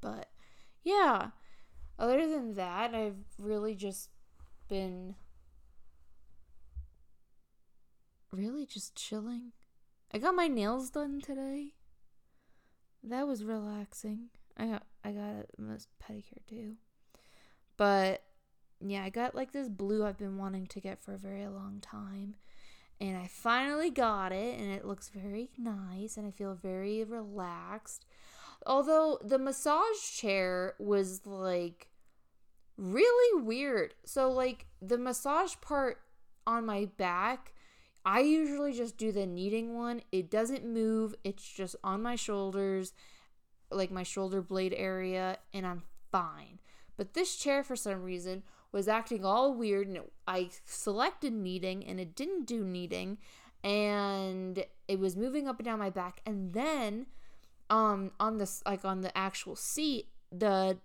but 0.01 0.31
yeah, 0.83 1.29
other 1.99 2.29
than 2.29 2.55
that, 2.55 2.95
I've 2.95 3.25
really 3.39 3.75
just 3.75 4.11
been 4.69 5.15
really 8.33 8.67
just 8.67 8.97
chilling. 8.97 9.53
I 10.13 10.19
got 10.19 10.35
my 10.35 10.49
nails 10.49 10.91
done 10.91 11.21
today. 11.21 11.75
That 13.03 13.27
was 13.27 13.45
relaxing. 13.45 14.29
I 14.57 14.67
got 14.67 14.83
I 15.05 15.13
got 15.13 15.23
a 15.23 15.47
most 15.59 15.89
pedicure 16.03 16.47
too. 16.49 16.77
But 17.77 18.23
yeah, 18.81 19.05
I 19.05 19.11
got 19.11 19.35
like 19.35 19.53
this 19.53 19.69
blue 19.69 20.05
I've 20.05 20.19
been 20.19 20.39
wanting 20.39 20.67
to 20.69 20.81
get 20.81 21.03
for 21.03 21.15
a 21.15 21.19
very 21.19 21.47
long 21.47 21.81
time. 21.81 22.37
And 23.01 23.17
I 23.17 23.27
finally 23.27 23.91
got 23.91 24.31
it, 24.31 24.61
and 24.61 24.71
it 24.71 24.85
looks 24.85 25.09
very 25.09 25.51
nice, 25.59 26.17
and 26.17 26.25
I 26.25 26.31
feel 26.31 26.55
very 26.55 27.03
relaxed. 27.03 28.07
Although 28.65 29.19
the 29.25 29.39
massage 29.39 29.99
chair 30.13 30.75
was 30.79 31.27
like 31.27 31.89
really 32.77 33.43
weird. 33.43 33.95
So, 34.05 34.31
like, 34.31 34.67
the 34.81 34.99
massage 34.99 35.55
part 35.61 35.99
on 36.47 36.67
my 36.67 36.87
back, 36.97 37.53
I 38.05 38.21
usually 38.21 38.73
just 38.73 38.97
do 38.97 39.13
the 39.13 39.27
kneading 39.27 39.75
one. 39.75 40.03
It 40.11 40.31
doesn't 40.31 40.65
move, 40.67 41.15
it's 41.25 41.49
just 41.49 41.77
on 41.85 42.03
my 42.03 42.17
shoulders, 42.17 42.93
like 43.71 43.91
my 43.91 44.03
shoulder 44.03 44.43
blade 44.43 44.75
area, 44.77 45.39
and 45.53 45.67
I'm 45.67 45.83
fine. 46.11 46.61
But 46.97 47.15
this 47.15 47.37
chair, 47.37 47.63
for 47.63 47.77
some 47.77 48.03
reason, 48.03 48.43
was 48.73 48.89
acting 48.89 49.25
all 49.25 49.55
weird, 49.55 49.87
and 49.87 49.99
it, 49.99 50.13
I 50.27 50.51
selected 50.67 51.33
kneading, 51.33 51.85
and 51.85 52.01
it 52.01 52.15
didn't 52.15 52.47
do 52.47 52.65
kneading, 52.65 53.19
and 53.63 54.65
it 54.89 54.99
was 54.99 55.17
moving 55.17 55.47
up 55.47 55.59
and 55.59 55.67
down 55.67 55.79
my 55.79 55.91
back. 55.91 56.21
And 56.27 56.53
then, 56.53 57.07
um, 57.71 58.11
on 58.19 58.39
this, 58.39 58.63
like 58.67 58.85
on 58.85 59.03
the 59.03 59.17
actual 59.17 59.57
seat, 59.57 60.09
the 60.31 60.79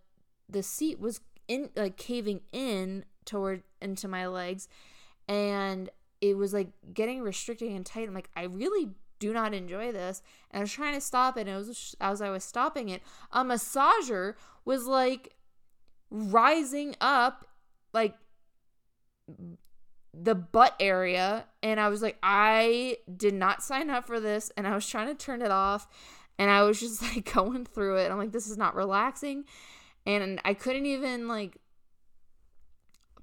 the 0.49 0.63
seat 0.63 0.99
was 0.99 1.19
in 1.47 1.69
like 1.75 1.97
caving 1.97 2.41
in 2.51 3.03
toward 3.25 3.63
into 3.81 4.07
my 4.07 4.27
legs 4.27 4.67
and 5.27 5.89
it 6.21 6.37
was 6.37 6.53
like 6.53 6.69
getting 6.93 7.21
restricting 7.21 7.75
and 7.75 7.85
tight. 7.85 8.07
I'm 8.07 8.13
like, 8.13 8.29
I 8.35 8.43
really 8.43 8.89
do 9.19 9.33
not 9.33 9.53
enjoy 9.53 9.91
this. 9.91 10.21
And 10.51 10.59
I 10.59 10.63
was 10.63 10.71
trying 10.71 10.93
to 10.93 11.01
stop 11.01 11.37
it. 11.37 11.41
And 11.41 11.49
it 11.49 11.55
was 11.55 11.95
as 11.99 12.21
I 12.21 12.29
was 12.29 12.43
stopping 12.43 12.89
it, 12.89 13.01
a 13.31 13.43
massager 13.43 14.35
was 14.65 14.85
like 14.85 15.35
rising 16.09 16.95
up, 17.01 17.47
like 17.93 18.15
the 20.13 20.35
butt 20.35 20.75
area. 20.79 21.45
And 21.61 21.79
I 21.79 21.89
was 21.89 22.01
like, 22.01 22.17
I 22.23 22.97
did 23.15 23.33
not 23.33 23.63
sign 23.63 23.89
up 23.89 24.07
for 24.07 24.19
this. 24.19 24.51
And 24.57 24.67
I 24.67 24.73
was 24.73 24.87
trying 24.87 25.07
to 25.07 25.15
turn 25.15 25.41
it 25.41 25.51
off. 25.51 25.87
And 26.39 26.51
I 26.51 26.63
was 26.63 26.79
just 26.79 27.01
like 27.15 27.31
going 27.33 27.65
through 27.65 27.97
it. 27.97 28.11
I'm 28.11 28.17
like, 28.17 28.31
this 28.31 28.49
is 28.49 28.57
not 28.57 28.75
relaxing. 28.75 29.45
And 30.05 30.39
I 30.45 30.53
couldn't 30.53 30.85
even 30.85 31.27
like 31.27 31.57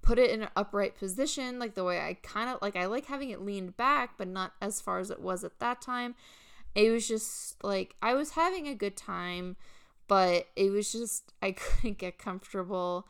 put 0.05 0.19
it 0.19 0.31
in 0.31 0.43
an 0.43 0.51
upright 0.55 0.97
position, 0.97 1.59
like 1.59 1.75
the 1.75 1.83
way 1.83 1.99
I 1.99 2.15
kind 2.23 2.51
of 2.51 2.61
like 2.61 2.77
I 2.77 2.85
like 2.85 3.07
having 3.07 3.31
it 3.31 3.41
leaned 3.41 3.77
back, 3.77 4.19
but 4.19 4.29
not 4.29 4.53
as 4.61 4.81
far 4.81 4.99
as 4.99 5.11
it 5.11 5.21
was 5.21 5.43
at 5.43 5.59
that 5.61 5.81
time. 5.81 6.15
It 6.75 6.91
was 6.91 7.09
just 7.09 7.63
like 7.65 7.97
I 8.03 8.15
was 8.15 8.33
having 8.33 8.69
a 8.69 8.75
good 8.75 8.97
time, 8.97 9.57
but 10.07 10.49
it 10.57 10.71
was 10.71 10.93
just 10.93 11.33
I 11.41 11.53
couldn't 11.53 11.99
get 11.99 12.19
comfortable. 12.19 13.09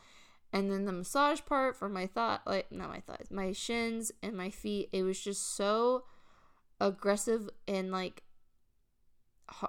And 0.53 0.71
then 0.71 0.85
the 0.85 0.93
massage 0.93 1.41
part 1.45 1.75
for 1.75 1.89
my 1.89 2.07
thought, 2.07 2.41
like 2.47 2.71
not 2.71 2.89
my 2.89 3.01
thighs, 3.01 3.27
my 3.29 3.51
shins 3.51 4.13
and 4.23 4.37
my 4.37 4.49
feet, 4.49 4.89
it 4.93 5.03
was 5.03 5.19
just 5.19 5.55
so 5.55 6.05
aggressive 6.79 7.49
and 7.67 7.91
like 7.91 8.23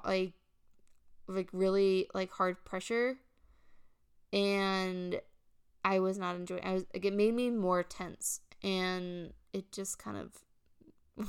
like 0.05 0.35
like 1.27 1.49
really 1.53 2.09
like 2.15 2.31
hard 2.31 2.65
pressure 2.65 3.17
and 4.33 5.21
I 5.87 6.01
was 6.01 6.19
not 6.19 6.35
enjoying. 6.35 6.65
I 6.65 6.73
was 6.73 6.85
like, 6.93 7.05
it 7.05 7.15
made 7.15 7.33
me 7.33 7.49
more 7.49 7.85
tense, 7.85 8.41
and 8.61 9.33
it 9.53 9.71
just 9.71 10.01
kind 10.01 10.17
of. 10.17 11.27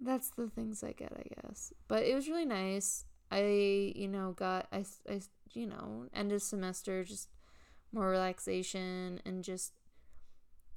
that's 0.00 0.30
the 0.30 0.48
things 0.48 0.82
I 0.82 0.92
get, 0.92 1.12
I 1.12 1.42
guess. 1.42 1.70
But 1.86 2.04
it 2.04 2.14
was 2.14 2.28
really 2.28 2.46
nice. 2.46 3.04
I, 3.30 3.92
you 3.94 4.08
know, 4.08 4.32
got 4.32 4.68
I, 4.72 4.86
I, 5.06 5.20
you 5.52 5.66
know, 5.66 6.06
end 6.14 6.32
of 6.32 6.40
semester, 6.40 7.04
just 7.04 7.28
more 7.92 8.08
relaxation 8.08 9.20
and 9.26 9.44
just. 9.44 9.74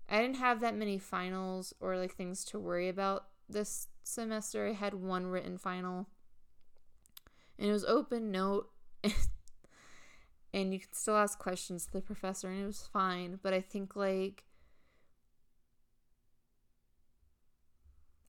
I 0.10 0.22
didn't 0.22 0.36
have 0.36 0.60
that 0.60 0.76
many 0.76 1.00
finals 1.00 1.74
or 1.80 1.98
like 1.98 2.14
things 2.14 2.44
to 2.46 2.60
worry 2.60 2.90
about 2.90 3.28
this 3.48 3.88
semester. 4.04 4.68
I 4.68 4.74
had 4.74 4.96
one 4.96 5.28
written 5.28 5.58
final, 5.58 6.10
and 7.58 7.70
it 7.70 7.72
was 7.72 7.86
open 7.86 8.32
note. 8.32 8.70
and 10.54 10.74
you 10.74 10.80
can 10.80 10.94
still 10.94 11.18
ask 11.18 11.40
questions 11.40 11.86
to 11.86 11.94
the 11.94 12.02
professor 12.02 12.50
and 12.50 12.62
it 12.62 12.66
was 12.66 12.88
fine 12.92 13.40
but 13.42 13.54
i 13.54 13.62
think 13.62 13.96
like 13.96 14.44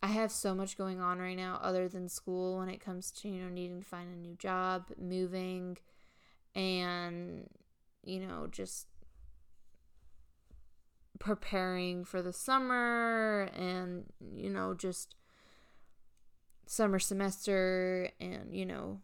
i 0.03 0.07
have 0.07 0.33
so 0.33 0.55
much 0.55 0.79
going 0.79 1.01
on 1.01 1.19
right 1.19 1.37
now 1.37 1.59
other 1.63 1.89
than 1.89 2.09
school 2.09 2.59
when 2.59 2.69
it 2.69 2.81
comes 2.81 3.11
to 3.11 3.29
you 3.29 3.43
know 3.43 3.49
needing 3.49 3.81
to 3.81 3.87
find 3.87 4.13
a 4.13 4.17
new 4.17 4.35
job 4.37 4.87
moving 4.99 5.77
and 6.55 7.49
you 8.03 8.21
know 8.21 8.47
just 8.51 8.87
preparing 11.19 12.05
for 12.05 12.23
the 12.23 12.33
summer 12.33 13.49
and 13.55 14.05
you 14.35 14.51
know 14.51 14.75
just 14.75 15.15
summer 16.67 16.99
semester 16.99 18.11
and 18.21 18.55
you 18.55 18.67
know 18.67 19.01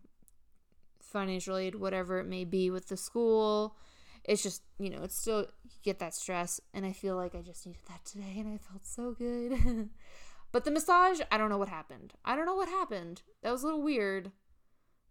financial 1.11 1.57
aid, 1.57 1.75
whatever 1.75 2.19
it 2.19 2.27
may 2.27 2.45
be 2.45 2.71
with 2.71 2.89
the 2.89 2.97
school. 2.97 3.77
It's 4.25 4.43
just, 4.43 4.63
you 4.79 4.91
know, 4.91 5.03
it's 5.03 5.17
still, 5.17 5.41
you 5.41 5.71
get 5.83 5.99
that 5.99 6.15
stress. 6.15 6.61
And 6.75 6.85
I 6.85 6.93
feel 6.93 7.17
like 7.17 7.35
I 7.35 7.43
just 7.43 7.67
needed 7.67 7.83
that 7.89 8.05
today 8.05 8.37
and 8.39 8.49
I 8.49 8.59
felt 8.59 8.87
so 8.87 9.13
good. 9.13 9.91
but 10.53 10.65
the 10.65 10.71
massage, 10.71 11.21
I 11.31 11.39
don't 11.39 11.51
know 11.51 11.59
what 11.59 11.69
happened. 11.69 12.15
I 12.25 12.37
don't 12.37 12.47
know 12.47 12.55
what 12.55 12.69
happened. 12.69 13.23
That 13.43 13.53
was 13.53 13.63
a 13.63 13.67
little 13.67 13.83
weird. 13.83 14.33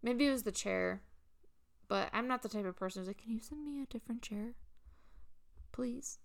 Maybe 0.02 0.26
it 0.26 0.32
was 0.32 0.44
the 0.44 0.52
chair. 0.52 1.02
But 1.88 2.08
I'm 2.12 2.28
not 2.28 2.42
the 2.42 2.48
type 2.48 2.66
of 2.66 2.76
person 2.76 3.00
who's 3.00 3.08
like, 3.08 3.22
can 3.22 3.32
you 3.32 3.40
send 3.40 3.64
me 3.64 3.82
a 3.82 3.86
different 3.86 4.22
chair? 4.22 4.54
Please. 5.72 6.18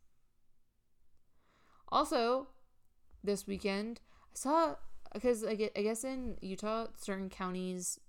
Also, 1.89 2.49
this 3.23 3.47
weekend, 3.47 4.01
I 4.33 4.37
saw 4.37 4.75
because 5.13 5.45
I 5.45 5.55
guess 5.55 6.03
in 6.03 6.37
Utah, 6.41 6.87
certain 6.97 7.29
counties 7.29 7.99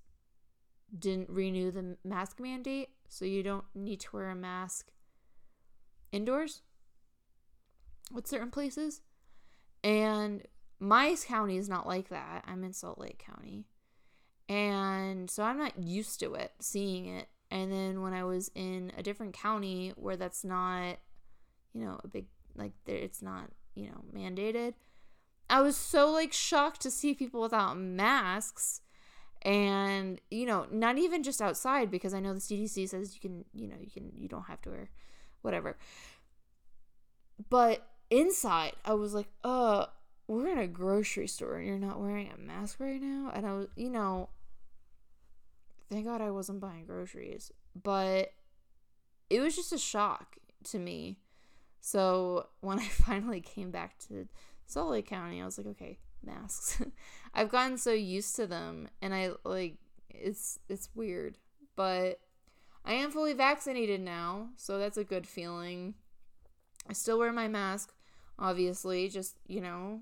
didn't 0.96 1.30
renew 1.30 1.70
the 1.70 1.96
mask 2.04 2.40
mandate, 2.40 2.90
so 3.08 3.24
you 3.24 3.42
don't 3.42 3.64
need 3.74 4.00
to 4.00 4.08
wear 4.12 4.30
a 4.30 4.34
mask 4.34 4.88
indoors 6.12 6.62
with 8.12 8.26
certain 8.26 8.50
places. 8.50 9.00
And 9.82 10.42
my 10.78 11.16
county 11.26 11.56
is 11.56 11.68
not 11.68 11.86
like 11.86 12.08
that. 12.08 12.44
I'm 12.46 12.64
in 12.64 12.72
Salt 12.72 12.98
Lake 12.98 13.24
County. 13.24 13.66
And 14.48 15.30
so 15.30 15.42
I'm 15.42 15.58
not 15.58 15.78
used 15.78 16.20
to 16.20 16.34
it, 16.34 16.52
seeing 16.60 17.06
it. 17.06 17.28
And 17.50 17.72
then 17.72 18.02
when 18.02 18.12
I 18.12 18.24
was 18.24 18.50
in 18.54 18.92
a 18.96 19.02
different 19.02 19.34
county 19.34 19.92
where 19.96 20.16
that's 20.16 20.44
not, 20.44 20.98
you 21.72 21.84
know, 21.84 22.00
a 22.02 22.08
big, 22.08 22.26
like, 22.54 22.72
it's 22.86 23.22
not, 23.22 23.50
you 23.74 23.86
know, 23.86 24.04
mandated, 24.14 24.74
I 25.48 25.60
was 25.60 25.76
so, 25.76 26.10
like, 26.10 26.32
shocked 26.32 26.80
to 26.82 26.90
see 26.90 27.14
people 27.14 27.40
without 27.40 27.76
masks 27.76 28.80
and 29.46 30.20
you 30.28 30.44
know 30.44 30.66
not 30.72 30.98
even 30.98 31.22
just 31.22 31.40
outside 31.40 31.88
because 31.88 32.12
i 32.12 32.18
know 32.18 32.34
the 32.34 32.40
cdc 32.40 32.88
says 32.88 33.14
you 33.14 33.20
can 33.20 33.44
you 33.54 33.68
know 33.68 33.76
you 33.80 33.88
can 33.88 34.10
you 34.12 34.28
don't 34.28 34.46
have 34.46 34.60
to 34.60 34.70
wear 34.70 34.90
whatever. 35.40 35.76
But 37.48 37.86
inside 38.10 38.72
i 38.84 38.92
was 38.94 39.14
like 39.14 39.28
uh 39.44 39.86
we're 40.26 40.48
in 40.48 40.58
a 40.58 40.66
grocery 40.66 41.28
store 41.28 41.56
and 41.56 41.66
you're 41.66 41.78
not 41.78 42.00
wearing 42.00 42.30
a 42.34 42.38
mask 42.38 42.80
right 42.80 43.00
now? 43.00 43.30
And 43.32 43.46
i 43.46 43.52
was 43.52 43.68
you 43.76 43.88
know 43.88 44.28
thank 45.88 46.06
god 46.06 46.20
i 46.20 46.30
wasn't 46.30 46.60
buying 46.60 46.84
groceries. 46.84 47.52
But 47.80 48.32
it 49.30 49.40
was 49.40 49.54
just 49.54 49.72
a 49.72 49.78
shock 49.78 50.36
to 50.64 50.78
me. 50.78 51.18
So 51.80 52.48
when 52.60 52.78
i 52.80 52.88
finally 52.88 53.40
came 53.40 53.70
back 53.70 53.98
to 54.08 54.26
lake 54.74 55.06
county 55.06 55.40
i 55.40 55.44
was 55.44 55.58
like 55.58 55.68
okay 55.68 55.96
masks. 56.24 56.82
I've 57.34 57.50
gotten 57.50 57.78
so 57.78 57.92
used 57.92 58.36
to 58.36 58.46
them 58.46 58.88
and 59.02 59.14
I 59.14 59.30
like 59.44 59.76
it's 60.10 60.58
it's 60.68 60.88
weird, 60.94 61.38
but 61.74 62.20
I 62.84 62.94
am 62.94 63.10
fully 63.10 63.32
vaccinated 63.32 64.00
now, 64.00 64.50
so 64.56 64.78
that's 64.78 64.96
a 64.96 65.04
good 65.04 65.26
feeling. 65.26 65.94
I 66.88 66.92
still 66.92 67.18
wear 67.18 67.32
my 67.32 67.48
mask, 67.48 67.92
obviously, 68.38 69.08
just, 69.08 69.36
you 69.48 69.60
know, 69.60 70.00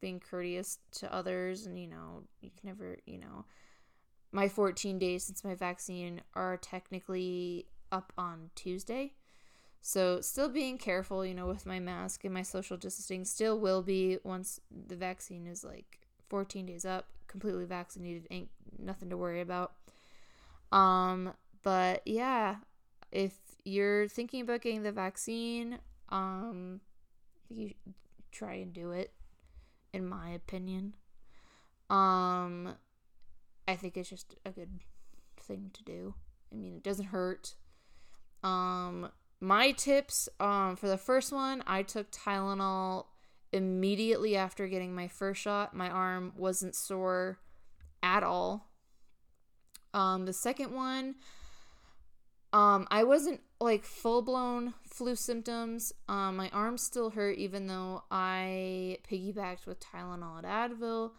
being 0.00 0.20
courteous 0.20 0.78
to 0.92 1.12
others 1.12 1.64
and 1.64 1.78
you 1.78 1.86
know, 1.86 2.24
you 2.42 2.50
can 2.50 2.68
never, 2.68 2.98
you 3.06 3.18
know, 3.18 3.46
my 4.32 4.48
14 4.48 4.98
days 4.98 5.24
since 5.24 5.44
my 5.44 5.54
vaccine 5.54 6.20
are 6.34 6.58
technically 6.58 7.66
up 7.90 8.12
on 8.18 8.50
Tuesday. 8.54 9.12
So, 9.86 10.20
still 10.20 10.48
being 10.48 10.78
careful, 10.78 11.24
you 11.24 11.32
know, 11.32 11.46
with 11.46 11.64
my 11.64 11.78
mask 11.78 12.24
and 12.24 12.34
my 12.34 12.42
social 12.42 12.76
distancing, 12.76 13.24
still 13.24 13.60
will 13.60 13.82
be 13.82 14.18
once 14.24 14.60
the 14.88 14.96
vaccine 14.96 15.46
is 15.46 15.62
like 15.62 16.00
14 16.28 16.66
days 16.66 16.84
up, 16.84 17.06
completely 17.28 17.66
vaccinated, 17.66 18.26
ain't 18.32 18.48
nothing 18.80 19.10
to 19.10 19.16
worry 19.16 19.40
about. 19.40 19.74
Um, 20.72 21.34
but 21.62 22.02
yeah, 22.04 22.56
if 23.12 23.34
you're 23.64 24.08
thinking 24.08 24.40
about 24.40 24.62
getting 24.62 24.82
the 24.82 24.90
vaccine, 24.90 25.78
um, 26.08 26.80
you 27.48 27.74
try 28.32 28.54
and 28.54 28.72
do 28.72 28.90
it, 28.90 29.12
in 29.92 30.04
my 30.04 30.30
opinion. 30.30 30.94
Um, 31.90 32.74
I 33.68 33.76
think 33.76 33.96
it's 33.96 34.10
just 34.10 34.34
a 34.44 34.50
good 34.50 34.80
thing 35.38 35.70
to 35.74 35.84
do 35.84 36.14
I 36.52 36.56
mean, 36.56 36.74
it 36.76 36.82
doesn't 36.82 37.06
hurt. 37.06 37.54
Um, 38.42 39.10
my 39.40 39.72
tips 39.72 40.28
um, 40.40 40.76
for 40.76 40.88
the 40.88 40.98
first 40.98 41.32
one, 41.32 41.62
I 41.66 41.82
took 41.82 42.10
Tylenol 42.10 43.06
immediately 43.52 44.36
after 44.36 44.66
getting 44.66 44.94
my 44.94 45.08
first 45.08 45.40
shot. 45.40 45.74
My 45.74 45.90
arm 45.90 46.32
wasn't 46.36 46.74
sore 46.74 47.38
at 48.02 48.22
all. 48.22 48.68
Um, 49.94 50.26
the 50.26 50.32
second 50.32 50.72
one, 50.72 51.16
um, 52.52 52.86
I 52.90 53.04
wasn't 53.04 53.40
like 53.60 53.84
full 53.84 54.22
blown 54.22 54.74
flu 54.86 55.14
symptoms. 55.16 55.92
Um, 56.08 56.36
my 56.36 56.50
arm 56.50 56.78
still 56.78 57.10
hurt 57.10 57.38
even 57.38 57.66
though 57.66 58.04
I 58.10 58.98
piggybacked 59.10 59.66
with 59.66 59.80
Tylenol 59.80 60.38
and 60.38 60.46
Advil, 60.46 61.12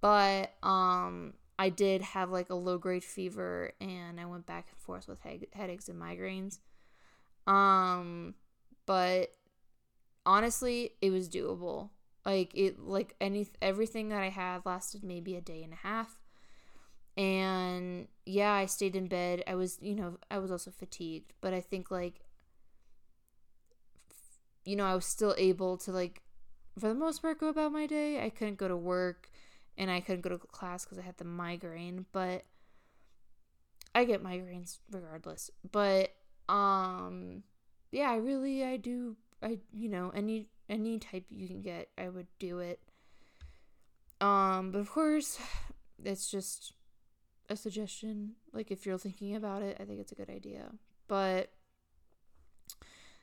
but 0.00 0.52
um, 0.62 1.34
I 1.58 1.68
did 1.68 2.02
have 2.02 2.30
like 2.30 2.50
a 2.50 2.54
low 2.54 2.78
grade 2.78 3.04
fever 3.04 3.72
and 3.80 4.20
I 4.20 4.26
went 4.26 4.46
back 4.46 4.66
and 4.70 4.78
forth 4.78 5.08
with 5.08 5.20
he- 5.22 5.48
headaches 5.52 5.88
and 5.88 6.00
migraines. 6.00 6.58
Um, 7.46 8.34
but 8.86 9.34
honestly, 10.26 10.92
it 11.00 11.10
was 11.10 11.28
doable. 11.28 11.90
Like 12.24 12.54
it 12.54 12.80
like 12.80 13.14
any 13.20 13.48
everything 13.60 14.08
that 14.08 14.22
I 14.22 14.30
had 14.30 14.64
lasted 14.64 15.04
maybe 15.04 15.36
a 15.36 15.40
day 15.40 15.62
and 15.62 15.72
a 15.72 15.76
half. 15.76 16.18
And 17.16 18.08
yeah, 18.26 18.52
I 18.52 18.66
stayed 18.66 18.96
in 18.96 19.06
bed. 19.06 19.44
I 19.46 19.54
was, 19.54 19.78
you 19.80 19.94
know, 19.94 20.18
I 20.30 20.38
was 20.38 20.50
also 20.50 20.70
fatigued, 20.70 21.32
but 21.40 21.52
I 21.52 21.60
think 21.60 21.90
like 21.90 22.20
you 24.64 24.76
know, 24.76 24.86
I 24.86 24.94
was 24.94 25.04
still 25.04 25.34
able 25.36 25.76
to 25.78 25.92
like 25.92 26.22
for 26.78 26.88
the 26.88 26.94
most 26.94 27.20
part 27.20 27.38
go 27.38 27.48
about 27.48 27.72
my 27.72 27.86
day. 27.86 28.24
I 28.24 28.30
couldn't 28.30 28.56
go 28.56 28.68
to 28.68 28.76
work 28.76 29.30
and 29.76 29.90
I 29.90 30.00
couldn't 30.00 30.22
go 30.22 30.30
to 30.30 30.38
class 30.38 30.84
cuz 30.86 30.98
I 30.98 31.02
had 31.02 31.18
the 31.18 31.24
migraine, 31.24 32.06
but 32.12 32.44
I 33.94 34.04
get 34.04 34.24
migraines 34.24 34.78
regardless. 34.90 35.50
But 35.70 36.14
um 36.48 37.42
yeah, 37.92 38.10
I 38.10 38.16
really 38.16 38.64
I 38.64 38.76
do 38.76 39.16
I 39.42 39.58
you 39.72 39.88
know, 39.88 40.10
any 40.14 40.48
any 40.68 40.98
type 40.98 41.24
you 41.30 41.46
can 41.46 41.60
get, 41.60 41.88
I 41.98 42.08
would 42.08 42.26
do 42.38 42.58
it. 42.58 42.80
Um, 44.20 44.70
but 44.70 44.78
of 44.78 44.90
course, 44.90 45.38
it's 46.02 46.30
just 46.30 46.72
a 47.48 47.56
suggestion. 47.56 48.32
Like 48.52 48.70
if 48.70 48.86
you're 48.86 48.98
thinking 48.98 49.36
about 49.36 49.62
it, 49.62 49.76
I 49.80 49.84
think 49.84 50.00
it's 50.00 50.12
a 50.12 50.16
good 50.16 50.30
idea. 50.30 50.72
But 51.08 51.50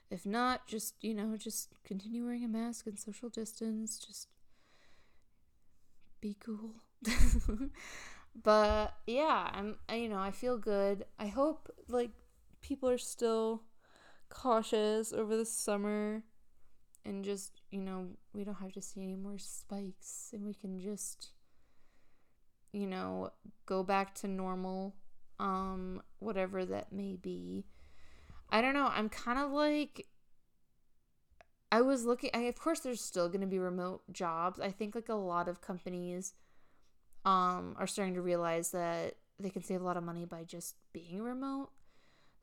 if 0.10 0.26
not, 0.26 0.68
just 0.68 0.96
you 1.02 1.14
know, 1.14 1.36
just 1.38 1.70
continue 1.84 2.26
wearing 2.26 2.44
a 2.44 2.48
mask 2.48 2.86
and 2.86 3.00
social 3.00 3.30
distance. 3.30 3.98
Just 3.98 4.28
be 6.20 6.38
cool. 6.40 6.76
but 8.44 8.94
yeah, 9.08 9.50
I'm 9.54 9.78
you 9.92 10.10
know, 10.10 10.20
I 10.20 10.32
feel 10.32 10.58
good. 10.58 11.06
I 11.18 11.28
hope 11.28 11.70
like 11.88 12.12
people 12.62 12.90
are 12.90 12.98
still 12.98 13.64
cautious 14.30 15.12
over 15.14 15.36
the 15.36 15.46
summer 15.46 16.24
and 17.04 17.26
just, 17.26 17.62
you 17.72 17.82
know, 17.82 18.08
we 18.34 18.44
don't 18.44 18.56
have 18.56 18.74
to 18.74 18.82
see 18.82 19.04
any 19.04 19.16
more 19.16 19.38
spikes 19.38 20.30
and 20.34 20.46
we 20.46 20.54
can 20.54 20.80
just 20.80 21.32
you 22.74 22.88
know, 22.88 23.32
go 23.66 23.84
back 23.84 24.16
to 24.16 24.28
normal 24.28 24.96
um 25.40 26.02
whatever 26.20 26.64
that 26.66 26.92
may 26.94 27.16
be. 27.16 27.66
I 28.50 28.62
don't 28.62 28.74
know. 28.74 28.90
I'm 28.92 29.10
kind 29.10 29.40
of 29.40 29.52
like 29.52 30.08
I 31.72 31.82
was 31.82 32.06
looking 32.06 32.30
I, 32.34 32.42
of 32.42 32.60
course 32.60 32.80
there's 32.82 33.02
still 33.02 33.28
going 33.28 33.42
to 33.42 33.48
be 33.48 33.60
remote 33.60 34.04
jobs. 34.12 34.60
I 34.60 34.72
think 34.72 34.96
like 34.96 35.10
a 35.10 35.16
lot 35.16 35.48
of 35.48 35.62
companies 35.62 36.34
um 37.26 37.76
are 37.78 37.88
starting 37.88 38.14
to 38.16 38.22
realize 38.22 38.72
that 38.72 39.16
they 39.40 39.50
can 39.50 39.64
save 39.64 39.82
a 39.82 39.84
lot 39.84 39.98
of 39.98 40.04
money 40.04 40.26
by 40.26 40.44
just 40.44 40.76
being 40.94 41.22
remote. 41.22 41.72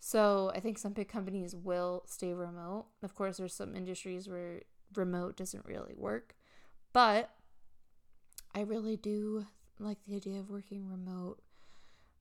So 0.00 0.52
I 0.54 0.60
think 0.60 0.78
some 0.78 0.92
big 0.92 1.08
companies 1.08 1.54
will 1.54 2.04
stay 2.06 2.32
remote. 2.32 2.86
Of 3.02 3.14
course, 3.14 3.38
there's 3.38 3.54
some 3.54 3.74
industries 3.74 4.28
where 4.28 4.62
remote 4.94 5.36
doesn't 5.36 5.64
really 5.66 5.94
work, 5.96 6.36
but 6.92 7.30
I 8.54 8.60
really 8.60 8.96
do 8.96 9.46
like 9.78 9.98
the 10.06 10.16
idea 10.16 10.38
of 10.40 10.50
working 10.50 10.88
remote, 10.88 11.40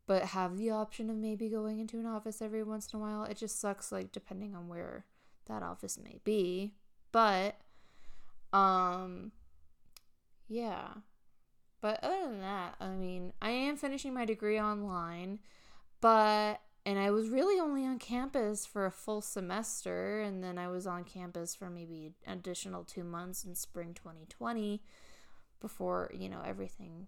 but 0.05 0.23
have 0.23 0.57
the 0.57 0.71
option 0.71 1.09
of 1.09 1.15
maybe 1.17 1.49
going 1.49 1.79
into 1.79 1.99
an 1.99 2.05
office 2.05 2.41
every 2.41 2.63
once 2.63 2.91
in 2.93 2.99
a 2.99 3.01
while. 3.01 3.23
It 3.23 3.37
just 3.37 3.59
sucks, 3.59 3.91
like 3.91 4.11
depending 4.11 4.55
on 4.55 4.67
where 4.67 5.05
that 5.47 5.63
office 5.63 5.97
may 5.97 6.19
be, 6.23 6.73
but 7.11 7.55
um, 8.53 9.31
yeah. 10.47 10.87
But 11.79 12.03
other 12.03 12.23
than 12.23 12.41
that, 12.41 12.75
I 12.79 12.89
mean, 12.89 13.33
I 13.41 13.51
am 13.51 13.77
finishing 13.77 14.13
my 14.13 14.25
degree 14.25 14.59
online, 14.59 15.39
but 16.01 16.59
and 16.87 16.97
I 16.97 17.11
was 17.11 17.27
really 17.27 17.59
only 17.59 17.85
on 17.85 17.99
campus 17.99 18.65
for 18.65 18.85
a 18.85 18.91
full 18.91 19.19
semester, 19.19 20.21
and 20.21 20.41
then 20.41 20.57
I 20.57 20.69
was 20.69 20.87
on 20.87 21.03
campus 21.03 21.53
for 21.53 21.69
maybe 21.69 22.13
an 22.25 22.37
additional 22.37 22.85
two 22.85 23.03
months 23.03 23.43
in 23.43 23.55
spring 23.55 23.93
2020 23.93 24.81
before, 25.59 26.09
you 26.13 26.29
know, 26.29 26.41
everything 26.45 27.07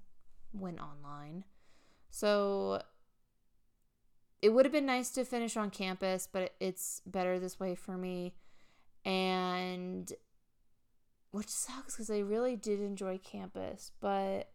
went 0.52 0.82
online. 0.82 1.46
So 2.10 2.82
it 4.42 4.50
would 4.50 4.66
have 4.66 4.74
been 4.74 4.86
nice 4.86 5.12
to 5.12 5.24
finish 5.24 5.56
on 5.56 5.70
campus, 5.70 6.28
but 6.30 6.56
it's 6.60 7.02
better 7.06 7.40
this 7.40 7.58
way 7.58 7.74
for 7.74 7.96
me. 7.96 8.34
And 9.06 10.12
which 11.32 11.48
sucks 11.48 11.94
because 11.96 12.10
I 12.10 12.20
really 12.20 12.58
did 12.58 12.82
enjoy 12.82 13.18
campus, 13.18 13.94
but 14.02 14.52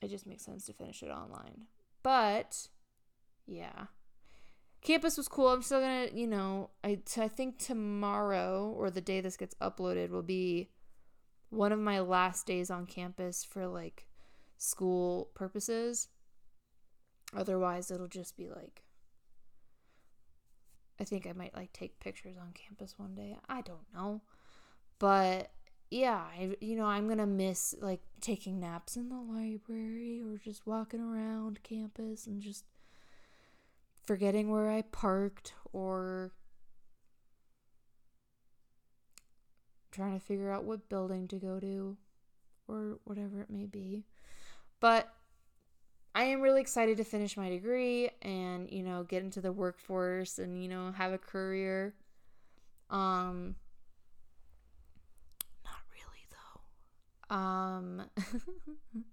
it 0.00 0.08
just 0.08 0.26
makes 0.26 0.44
sense 0.44 0.66
to 0.66 0.72
finish 0.72 1.04
it 1.04 1.10
online. 1.10 1.66
But 2.02 2.68
yeah. 3.46 3.86
Campus 4.82 5.16
was 5.16 5.28
cool. 5.28 5.48
I'm 5.48 5.62
still 5.62 5.80
gonna, 5.80 6.08
you 6.12 6.26
know, 6.26 6.70
I, 6.82 6.98
I 7.16 7.28
think 7.28 7.58
tomorrow 7.58 8.74
or 8.76 8.90
the 8.90 9.00
day 9.00 9.20
this 9.20 9.36
gets 9.36 9.54
uploaded 9.56 10.10
will 10.10 10.22
be 10.22 10.70
one 11.50 11.70
of 11.70 11.78
my 11.78 12.00
last 12.00 12.46
days 12.46 12.70
on 12.70 12.86
campus 12.86 13.44
for 13.44 13.68
like 13.68 14.08
school 14.58 15.30
purposes. 15.34 16.08
Otherwise, 17.36 17.90
it'll 17.90 18.08
just 18.08 18.36
be 18.36 18.48
like, 18.48 18.82
I 21.00 21.04
think 21.04 21.26
I 21.26 21.32
might 21.32 21.54
like 21.54 21.72
take 21.72 22.00
pictures 22.00 22.36
on 22.36 22.52
campus 22.52 22.94
one 22.98 23.14
day. 23.14 23.36
I 23.48 23.60
don't 23.60 23.92
know. 23.94 24.22
But 24.98 25.50
yeah, 25.92 26.22
I, 26.38 26.56
you 26.62 26.74
know, 26.74 26.86
I'm 26.86 27.06
gonna 27.06 27.26
miss 27.26 27.74
like 27.82 28.00
taking 28.22 28.58
naps 28.58 28.96
in 28.96 29.10
the 29.10 29.16
library 29.16 30.22
or 30.26 30.38
just 30.38 30.66
walking 30.66 31.00
around 31.00 31.62
campus 31.62 32.26
and 32.26 32.40
just 32.40 32.64
forgetting 34.02 34.50
where 34.50 34.70
I 34.70 34.82
parked 34.82 35.52
or 35.70 36.32
trying 39.90 40.18
to 40.18 40.24
figure 40.24 40.50
out 40.50 40.64
what 40.64 40.88
building 40.88 41.28
to 41.28 41.36
go 41.36 41.60
to 41.60 41.98
or 42.66 42.98
whatever 43.04 43.42
it 43.42 43.50
may 43.50 43.66
be. 43.66 44.06
But 44.80 45.12
I 46.14 46.24
am 46.24 46.40
really 46.40 46.62
excited 46.62 46.96
to 46.96 47.04
finish 47.04 47.36
my 47.36 47.50
degree 47.50 48.08
and, 48.22 48.70
you 48.70 48.82
know, 48.82 49.02
get 49.02 49.22
into 49.22 49.42
the 49.42 49.52
workforce 49.52 50.38
and, 50.38 50.62
you 50.62 50.70
know, 50.70 50.92
have 50.92 51.12
a 51.12 51.18
career. 51.18 51.92
Um 52.88 53.56
Um, 57.32 58.02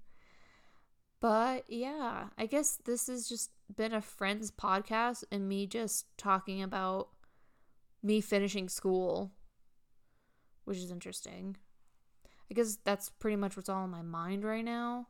but 1.21 1.63
yeah, 1.69 2.25
I 2.37 2.45
guess 2.47 2.77
this 2.83 3.07
has 3.07 3.29
just 3.29 3.51
been 3.73 3.93
a 3.93 4.01
friend's 4.01 4.51
podcast 4.51 5.23
and 5.31 5.47
me 5.47 5.65
just 5.65 6.05
talking 6.17 6.61
about 6.61 7.07
me 8.03 8.19
finishing 8.19 8.67
school, 8.67 9.31
which 10.65 10.77
is 10.77 10.91
interesting. 10.91 11.55
I 12.51 12.55
guess 12.55 12.77
that's 12.83 13.09
pretty 13.09 13.37
much 13.37 13.55
what's 13.55 13.69
all 13.69 13.85
in 13.85 13.89
my 13.89 14.01
mind 14.01 14.43
right 14.43 14.65
now. 14.65 15.07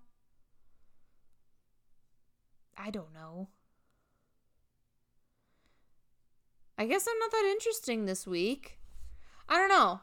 I 2.78 2.92
don't 2.92 3.14
know. 3.14 3.50
I 6.78 6.86
guess 6.86 7.08
I'm 7.10 7.20
not 7.20 7.32
that 7.32 7.52
interesting 7.56 8.06
this 8.06 8.28
week. 8.28 8.78
I 9.50 9.58
don't 9.58 9.70
know. 9.70 10.02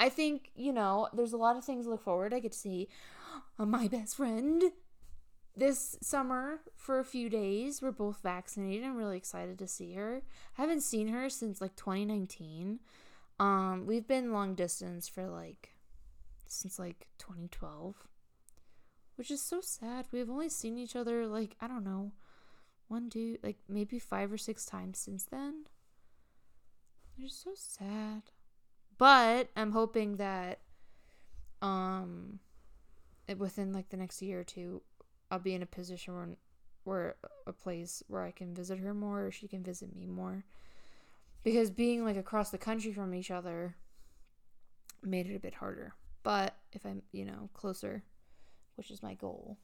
I 0.00 0.08
think, 0.08 0.50
you 0.54 0.72
know, 0.72 1.08
there's 1.12 1.32
a 1.32 1.38
lot 1.38 1.56
of 1.56 1.64
things 1.64 1.84
to 1.84 1.90
look 1.90 2.02
forward. 2.02 2.32
I 2.32 2.40
get 2.40 2.52
to 2.52 2.58
see 2.58 2.88
uh, 3.58 3.66
my 3.66 3.88
best 3.88 4.16
friend 4.16 4.62
this 5.56 5.96
summer 6.00 6.60
for 6.76 6.98
a 6.98 7.04
few 7.04 7.28
days. 7.28 7.82
We're 7.82 7.90
both 7.90 8.22
vaccinated. 8.22 8.84
I'm 8.84 8.96
really 8.96 9.16
excited 9.16 9.58
to 9.58 9.66
see 9.66 9.94
her. 9.94 10.22
I 10.56 10.60
haven't 10.60 10.82
seen 10.82 11.08
her 11.08 11.28
since 11.28 11.60
like 11.60 11.74
2019. 11.76 12.78
Um, 13.40 13.84
we've 13.86 14.06
been 14.06 14.32
long 14.32 14.54
distance 14.54 15.08
for 15.08 15.26
like 15.26 15.74
since 16.46 16.78
like 16.78 17.08
2012, 17.18 17.94
which 19.16 19.30
is 19.30 19.42
so 19.42 19.60
sad. 19.60 20.06
We've 20.12 20.30
only 20.30 20.48
seen 20.48 20.78
each 20.78 20.96
other 20.96 21.26
like 21.26 21.56
I 21.60 21.66
don't 21.68 21.84
know, 21.84 22.12
one, 22.88 23.10
two, 23.10 23.38
like 23.42 23.58
maybe 23.68 23.98
five 23.98 24.32
or 24.32 24.38
six 24.38 24.64
times 24.64 24.98
since 24.98 25.24
then. 25.24 25.64
It's 27.20 27.44
so 27.44 27.50
sad. 27.54 28.22
But 28.98 29.48
I'm 29.56 29.72
hoping 29.72 30.16
that 30.16 30.60
um 31.60 32.38
within 33.36 33.72
like 33.72 33.88
the 33.88 33.96
next 33.96 34.22
year 34.22 34.40
or 34.40 34.44
two 34.44 34.80
I'll 35.30 35.38
be 35.38 35.54
in 35.54 35.62
a 35.62 35.66
position 35.66 36.14
where 36.14 36.36
where 36.84 37.16
a 37.46 37.52
place 37.52 38.02
where 38.08 38.22
I 38.22 38.30
can 38.30 38.54
visit 38.54 38.78
her 38.78 38.94
more 38.94 39.26
or 39.26 39.30
she 39.30 39.46
can 39.46 39.62
visit 39.62 39.94
me 39.94 40.06
more. 40.06 40.44
Because 41.44 41.70
being 41.70 42.04
like 42.04 42.16
across 42.16 42.50
the 42.50 42.58
country 42.58 42.92
from 42.92 43.14
each 43.14 43.30
other 43.30 43.76
made 45.02 45.28
it 45.28 45.36
a 45.36 45.40
bit 45.40 45.54
harder. 45.54 45.94
But 46.22 46.56
if 46.72 46.84
I'm, 46.84 47.02
you 47.12 47.24
know, 47.24 47.50
closer, 47.54 48.02
which 48.76 48.90
is 48.90 49.02
my 49.02 49.14
goal, 49.14 49.58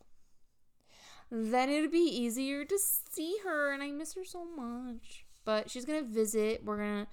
then 1.30 1.68
it'd 1.68 1.90
be 1.90 1.98
easier 1.98 2.64
to 2.64 2.78
see 2.78 3.36
her 3.44 3.72
and 3.72 3.82
I 3.82 3.90
miss 3.90 4.14
her 4.14 4.24
so 4.24 4.44
much. 4.44 5.24
But 5.44 5.70
she's 5.70 5.84
going 5.84 6.04
to 6.04 6.10
visit. 6.10 6.64
We're 6.64 6.78
going 6.78 7.04
to 7.04 7.10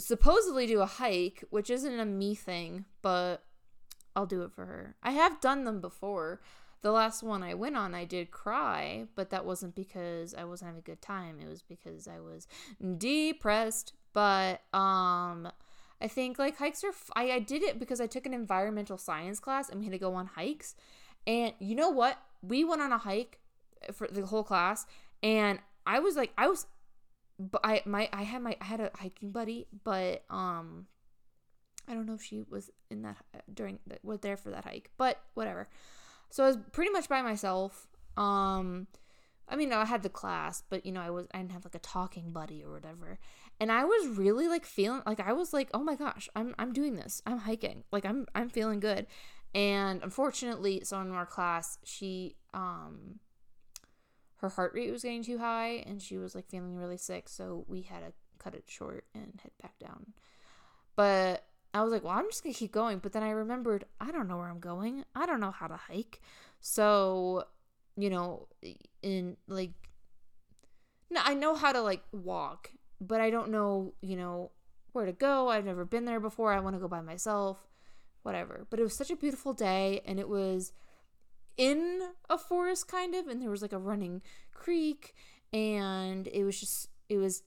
supposedly 0.00 0.66
do 0.66 0.80
a 0.80 0.86
hike, 0.86 1.44
which 1.50 1.70
isn't 1.70 2.00
a 2.00 2.04
me 2.04 2.34
thing, 2.34 2.84
but 3.02 3.44
I'll 4.16 4.26
do 4.26 4.42
it 4.42 4.52
for 4.52 4.66
her. 4.66 4.96
I 5.02 5.12
have 5.12 5.40
done 5.40 5.64
them 5.64 5.80
before. 5.80 6.40
The 6.82 6.90
last 6.90 7.22
one 7.22 7.42
I 7.42 7.54
went 7.54 7.76
on, 7.76 7.94
I 7.94 8.04
did 8.04 8.30
cry, 8.30 9.06
but 9.14 9.30
that 9.30 9.44
wasn't 9.44 9.74
because 9.74 10.34
I 10.34 10.44
wasn't 10.44 10.68
having 10.68 10.80
a 10.80 10.82
good 10.82 11.02
time. 11.02 11.38
It 11.40 11.48
was 11.48 11.62
because 11.62 12.08
I 12.08 12.20
was 12.20 12.46
depressed. 12.98 13.92
But 14.12 14.62
um 14.74 15.48
I 16.02 16.08
think 16.08 16.38
like 16.38 16.56
hikes 16.56 16.82
are 16.82 16.88
f- 16.88 17.10
I, 17.14 17.30
I 17.32 17.38
did 17.38 17.62
it 17.62 17.78
because 17.78 18.00
I 18.00 18.06
took 18.06 18.24
an 18.24 18.32
environmental 18.32 18.96
science 18.96 19.38
class 19.38 19.68
and 19.68 19.78
we 19.78 19.86
had 19.86 19.92
to 19.92 19.98
go 19.98 20.14
on 20.14 20.26
hikes. 20.26 20.74
And 21.26 21.52
you 21.58 21.74
know 21.74 21.90
what? 21.90 22.16
We 22.42 22.64
went 22.64 22.80
on 22.80 22.92
a 22.92 22.98
hike 22.98 23.38
for 23.92 24.08
the 24.08 24.24
whole 24.24 24.42
class 24.42 24.86
and 25.22 25.58
I 25.86 26.00
was 26.00 26.16
like 26.16 26.32
I 26.38 26.48
was 26.48 26.66
but 27.40 27.60
I 27.64 27.82
my 27.86 28.08
I 28.12 28.22
had 28.22 28.42
my 28.42 28.56
I 28.60 28.64
had 28.64 28.80
a 28.80 28.90
hiking 28.94 29.32
buddy, 29.32 29.66
but 29.84 30.24
um 30.30 30.86
I 31.88 31.94
don't 31.94 32.06
know 32.06 32.14
if 32.14 32.22
she 32.22 32.42
was 32.48 32.70
in 32.90 33.02
that 33.02 33.16
during 33.52 33.78
was 34.02 34.20
there 34.20 34.36
for 34.36 34.50
that 34.50 34.64
hike, 34.64 34.90
but 34.96 35.20
whatever. 35.34 35.68
So 36.28 36.44
I 36.44 36.48
was 36.48 36.58
pretty 36.72 36.90
much 36.90 37.08
by 37.08 37.22
myself. 37.22 37.88
Um 38.16 38.86
I 39.48 39.56
mean, 39.56 39.72
I 39.72 39.84
had 39.84 40.04
the 40.04 40.08
class, 40.08 40.62
but 40.70 40.86
you 40.86 40.92
know, 40.92 41.00
I 41.00 41.10
was 41.10 41.26
I 41.34 41.38
didn't 41.38 41.52
have 41.52 41.64
like 41.64 41.74
a 41.74 41.80
talking 41.80 42.30
buddy 42.30 42.62
or 42.62 42.72
whatever. 42.72 43.18
And 43.58 43.72
I 43.72 43.84
was 43.84 44.16
really 44.16 44.46
like 44.46 44.64
feeling 44.64 45.02
like 45.06 45.20
I 45.20 45.32
was 45.32 45.52
like, 45.52 45.68
"Oh 45.74 45.82
my 45.82 45.96
gosh, 45.96 46.28
I'm 46.36 46.54
I'm 46.58 46.72
doing 46.72 46.94
this. 46.94 47.20
I'm 47.26 47.38
hiking. 47.38 47.84
Like 47.90 48.04
I'm 48.04 48.26
I'm 48.34 48.48
feeling 48.48 48.80
good." 48.80 49.06
And 49.54 50.02
unfortunately, 50.02 50.82
so 50.84 51.00
in 51.00 51.10
our 51.10 51.26
class, 51.26 51.78
she 51.84 52.36
um 52.54 53.18
her 54.40 54.48
heart 54.48 54.72
rate 54.74 54.90
was 54.90 55.02
getting 55.02 55.22
too 55.22 55.38
high 55.38 55.84
and 55.86 56.00
she 56.00 56.16
was 56.16 56.34
like 56.34 56.48
feeling 56.48 56.76
really 56.76 56.96
sick, 56.96 57.28
so 57.28 57.64
we 57.68 57.82
had 57.82 58.00
to 58.00 58.12
cut 58.38 58.54
it 58.54 58.64
short 58.66 59.04
and 59.14 59.40
head 59.42 59.52
back 59.60 59.78
down. 59.78 60.14
But 60.96 61.44
I 61.72 61.82
was 61.82 61.92
like, 61.92 62.02
well, 62.02 62.14
I'm 62.14 62.26
just 62.26 62.42
going 62.42 62.52
to 62.52 62.58
keep 62.58 62.72
going. 62.72 62.98
But 62.98 63.12
then 63.12 63.22
I 63.22 63.30
remembered, 63.30 63.84
I 64.00 64.10
don't 64.10 64.28
know 64.28 64.38
where 64.38 64.48
I'm 64.48 64.60
going. 64.60 65.04
I 65.14 65.26
don't 65.26 65.40
know 65.40 65.50
how 65.50 65.66
to 65.66 65.76
hike. 65.76 66.20
So, 66.60 67.44
you 67.96 68.10
know, 68.10 68.48
in 69.02 69.36
like, 69.46 69.72
no, 71.10 71.20
I 71.22 71.34
know 71.34 71.54
how 71.54 71.72
to 71.72 71.80
like 71.80 72.02
walk, 72.12 72.70
but 73.00 73.20
I 73.20 73.30
don't 73.30 73.50
know, 73.50 73.94
you 74.00 74.16
know, 74.16 74.52
where 74.92 75.06
to 75.06 75.12
go. 75.12 75.48
I've 75.48 75.64
never 75.64 75.84
been 75.84 76.06
there 76.06 76.20
before. 76.20 76.52
I 76.52 76.60
want 76.60 76.76
to 76.76 76.80
go 76.80 76.88
by 76.88 77.00
myself, 77.00 77.58
whatever. 78.22 78.66
But 78.70 78.80
it 78.80 78.84
was 78.84 78.96
such 78.96 79.10
a 79.10 79.16
beautiful 79.16 79.52
day 79.52 80.00
and 80.06 80.18
it 80.18 80.28
was 80.28 80.72
in 81.56 82.00
a 82.28 82.38
forest 82.38 82.88
kind 82.88 83.14
of 83.14 83.26
and 83.26 83.42
there 83.42 83.50
was 83.50 83.62
like 83.62 83.72
a 83.72 83.78
running 83.78 84.22
creek 84.52 85.14
and 85.52 86.28
it 86.28 86.44
was 86.44 86.58
just 86.58 86.88
it 87.08 87.16
was 87.16 87.42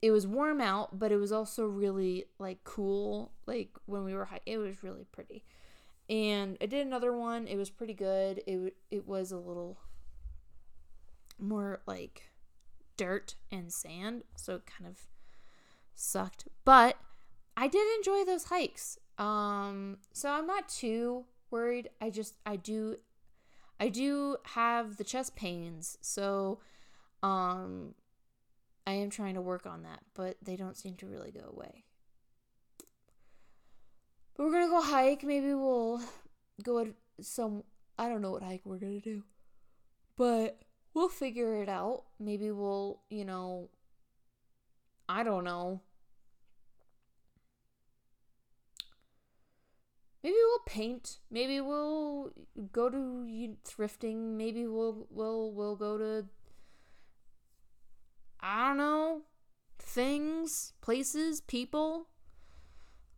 it 0.00 0.10
was 0.10 0.26
warm 0.26 0.60
out 0.60 0.98
but 0.98 1.10
it 1.10 1.16
was 1.16 1.32
also 1.32 1.66
really 1.66 2.24
like 2.38 2.62
cool 2.64 3.32
like 3.46 3.70
when 3.86 4.04
we 4.04 4.14
were 4.14 4.26
high 4.26 4.40
it 4.46 4.58
was 4.58 4.82
really 4.82 5.04
pretty. 5.12 5.44
And 6.10 6.56
i 6.60 6.66
did 6.66 6.86
another 6.86 7.12
one 7.12 7.46
it 7.46 7.56
was 7.56 7.68
pretty 7.68 7.94
good 7.94 8.42
it 8.46 8.76
it 8.90 9.06
was 9.06 9.30
a 9.30 9.36
little 9.36 9.78
more 11.38 11.80
like 11.86 12.30
dirt 12.96 13.34
and 13.52 13.72
sand 13.72 14.24
so 14.34 14.56
it 14.56 14.62
kind 14.66 14.90
of 14.90 15.06
sucked 15.94 16.48
but 16.64 16.96
i 17.56 17.68
did 17.68 17.86
enjoy 17.96 18.24
those 18.24 18.44
hikes. 18.44 18.98
Um 19.18 19.98
so 20.12 20.30
i'm 20.30 20.46
not 20.46 20.68
too 20.68 21.26
worried. 21.50 21.88
I 22.00 22.10
just 22.10 22.34
I 22.46 22.56
do 22.56 22.96
I 23.80 23.88
do 23.88 24.36
have 24.54 24.96
the 24.96 25.04
chest 25.04 25.36
pains, 25.36 25.98
so 26.00 26.60
um 27.22 27.94
I 28.86 28.92
am 28.92 29.10
trying 29.10 29.34
to 29.34 29.42
work 29.42 29.66
on 29.66 29.82
that, 29.82 30.00
but 30.14 30.36
they 30.42 30.56
don't 30.56 30.76
seem 30.76 30.94
to 30.96 31.06
really 31.06 31.30
go 31.30 31.52
away. 31.52 31.84
But 34.34 34.44
we're 34.44 34.52
gonna 34.52 34.68
go 34.68 34.80
hike. 34.80 35.24
Maybe 35.24 35.52
we'll 35.52 36.00
go 36.62 36.86
some. 37.20 37.64
I 37.98 38.08
don't 38.08 38.22
know 38.22 38.30
what 38.30 38.42
hike 38.42 38.62
we're 38.64 38.78
gonna 38.78 39.00
do, 39.00 39.24
but 40.16 40.62
we'll 40.94 41.08
figure 41.08 41.62
it 41.62 41.68
out. 41.68 42.04
Maybe 42.18 42.50
we'll, 42.50 43.00
you 43.10 43.24
know, 43.24 43.68
I 45.08 45.22
don't 45.22 45.44
know. 45.44 45.82
Maybe 50.22 50.36
we'll 50.36 50.58
paint. 50.66 51.18
Maybe 51.30 51.60
we'll 51.60 52.32
go 52.72 52.88
to 52.90 53.56
thrifting. 53.64 54.36
Maybe 54.36 54.66
we'll 54.66 55.06
we'll 55.10 55.52
we'll 55.52 55.76
go 55.76 55.98
to 55.98 56.26
i 58.40 58.68
don't 58.68 58.76
know 58.76 59.22
things 59.78 60.72
places 60.80 61.40
people. 61.40 62.08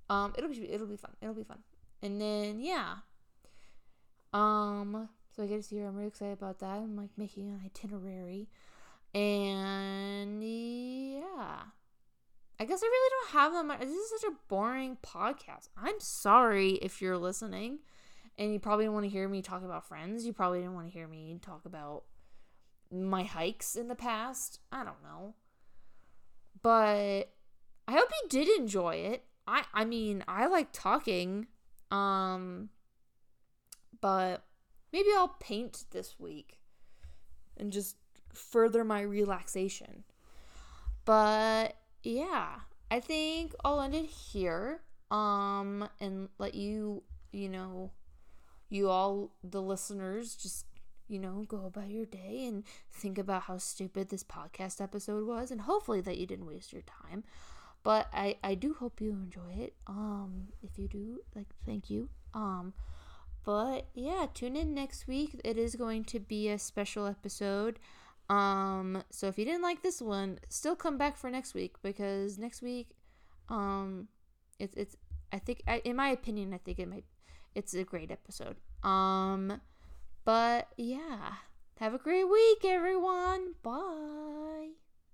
Um 0.09 0.35
it'll 0.37 0.51
be 0.51 0.71
it'll 0.71 0.87
be 0.87 0.97
fun. 0.97 1.13
It'll 1.21 1.35
be 1.35 1.45
fun. 1.45 1.59
And 2.03 2.21
then 2.21 2.61
yeah. 2.61 2.97
Um 4.33 5.09
so 5.35 5.43
i 5.43 5.47
get 5.47 5.57
to 5.57 5.63
see 5.63 5.79
her. 5.79 5.89
I'm 5.89 5.97
really 5.97 6.09
excited 6.09 6.33
about 6.33 6.59
that. 6.61 6.79
I'm 6.79 6.97
like 6.97 7.11
making 7.17 7.49
an 7.49 7.61
itinerary. 7.65 8.49
And 9.15 10.43
yeah 10.43 11.63
I 12.61 12.67
guess 12.67 12.83
I 12.83 12.87
really 12.87 13.11
don't 13.11 13.41
have 13.41 13.53
that 13.55 13.65
much. 13.65 13.81
This 13.81 13.89
is 13.89 14.21
such 14.21 14.31
a 14.31 14.37
boring 14.49 14.99
podcast. 15.03 15.71
I'm 15.79 15.99
sorry 15.99 16.73
if 16.73 17.01
you're 17.01 17.17
listening 17.17 17.79
and 18.37 18.53
you 18.53 18.61
probably 18.61 18.85
didn't 18.85 18.93
want 18.93 19.07
to 19.07 19.11
hear 19.11 19.27
me 19.27 19.41
talk 19.41 19.65
about 19.65 19.89
friends. 19.89 20.27
You 20.27 20.35
probably 20.35 20.59
didn't 20.59 20.75
want 20.75 20.87
to 20.87 20.93
hear 20.93 21.09
me 21.09 21.39
talk 21.41 21.65
about 21.65 22.03
my 22.93 23.23
hikes 23.23 23.77
in 23.77 23.89
the 23.89 23.95
past. 23.95 24.61
I 24.71 24.85
don't 24.85 25.03
know. 25.03 25.35
But 26.61 27.33
I 27.89 27.93
hope 27.93 28.11
you 28.23 28.29
did 28.29 28.61
enjoy 28.61 28.97
it. 28.97 29.25
I 29.47 29.65
I 29.73 29.87
mean, 29.87 30.23
I 30.29 30.47
like 30.47 30.69
talking. 30.71 31.47
Um 31.91 32.69
but 34.03 34.45
maybe 34.93 35.09
I'll 35.17 35.37
paint 35.41 35.85
this 35.93 36.21
week 36.21 36.59
and 37.57 37.73
just 37.73 37.97
further 38.35 38.85
my 38.85 39.01
relaxation. 39.01 40.05
But 41.07 41.80
yeah, 42.03 42.61
I 42.91 43.01
think 43.01 43.55
I'll 43.65 43.81
end 43.81 43.95
it 43.95 44.07
here. 44.07 44.81
Um, 45.11 45.89
and 46.01 46.29
let 46.39 46.55
you, 46.55 47.03
you 47.33 47.49
know, 47.49 47.91
you 48.69 48.89
all, 48.89 49.33
the 49.43 49.61
listeners, 49.61 50.37
just, 50.37 50.67
you 51.09 51.19
know, 51.19 51.45
go 51.49 51.67
about 51.67 51.91
your 51.91 52.07
day 52.07 52.45
and 52.47 52.63
think 52.93 53.19
about 53.19 53.43
how 53.43 53.59
stupid 53.59 54.09
this 54.09 54.23
podcast 54.23 54.81
episode 54.81 55.27
was, 55.27 55.51
and 55.51 55.63
hopefully 55.63 56.01
that 56.03 56.17
you 56.17 56.27
didn't 56.27 56.47
waste 56.47 56.73
your 56.73 56.83
time. 56.83 57.25
But 57.83 58.07
I, 58.13 58.37
I 58.45 58.55
do 58.55 58.75
hope 58.75 59.01
you 59.01 59.11
enjoy 59.11 59.55
it. 59.59 59.75
Um, 59.89 60.49
if 60.63 60.79
you 60.79 60.87
do, 60.87 61.19
like, 61.35 61.49
thank 61.67 61.91
you. 61.91 62.09
Um, 62.35 62.73
but 63.45 63.89
yeah, 63.95 64.27
tune 64.33 64.55
in 64.55 64.73
next 64.73 65.09
week. 65.09 65.41
It 65.45 65.59
is 65.59 65.75
going 65.75 66.05
to 66.05 66.21
be 66.21 66.49
a 66.49 66.59
special 66.59 67.07
episode. 67.07 67.81
Um, 68.31 69.03
so 69.11 69.27
if 69.27 69.39
you 69.39 69.45
didn't 69.45 69.63
like 69.63 69.83
this 69.83 70.01
one, 70.01 70.39
still 70.49 70.77
come 70.77 70.97
back 70.97 71.17
for 71.17 71.29
next 71.31 71.53
week 71.53 71.75
because 71.83 72.39
next 72.39 72.63
week, 72.63 72.91
um, 73.49 74.07
it's 74.61 74.75
it's 74.77 74.97
I 75.33 75.41
think 75.41 75.63
I, 75.67 75.79
in 75.85 75.97
my 75.97 76.11
opinion, 76.11 76.55
I 76.55 76.59
think 76.59 76.79
it 76.79 76.89
might 76.89 77.05
it's 77.57 77.75
a 77.75 77.83
great 77.83 78.13
episode. 78.13 78.57
Um, 78.85 79.61
but 80.25 80.69
yeah, 80.77 81.35
have 81.79 81.93
a 81.93 81.99
great 81.99 82.31
week, 82.31 82.65
everyone. 82.65 83.55
Bye. 83.65 84.90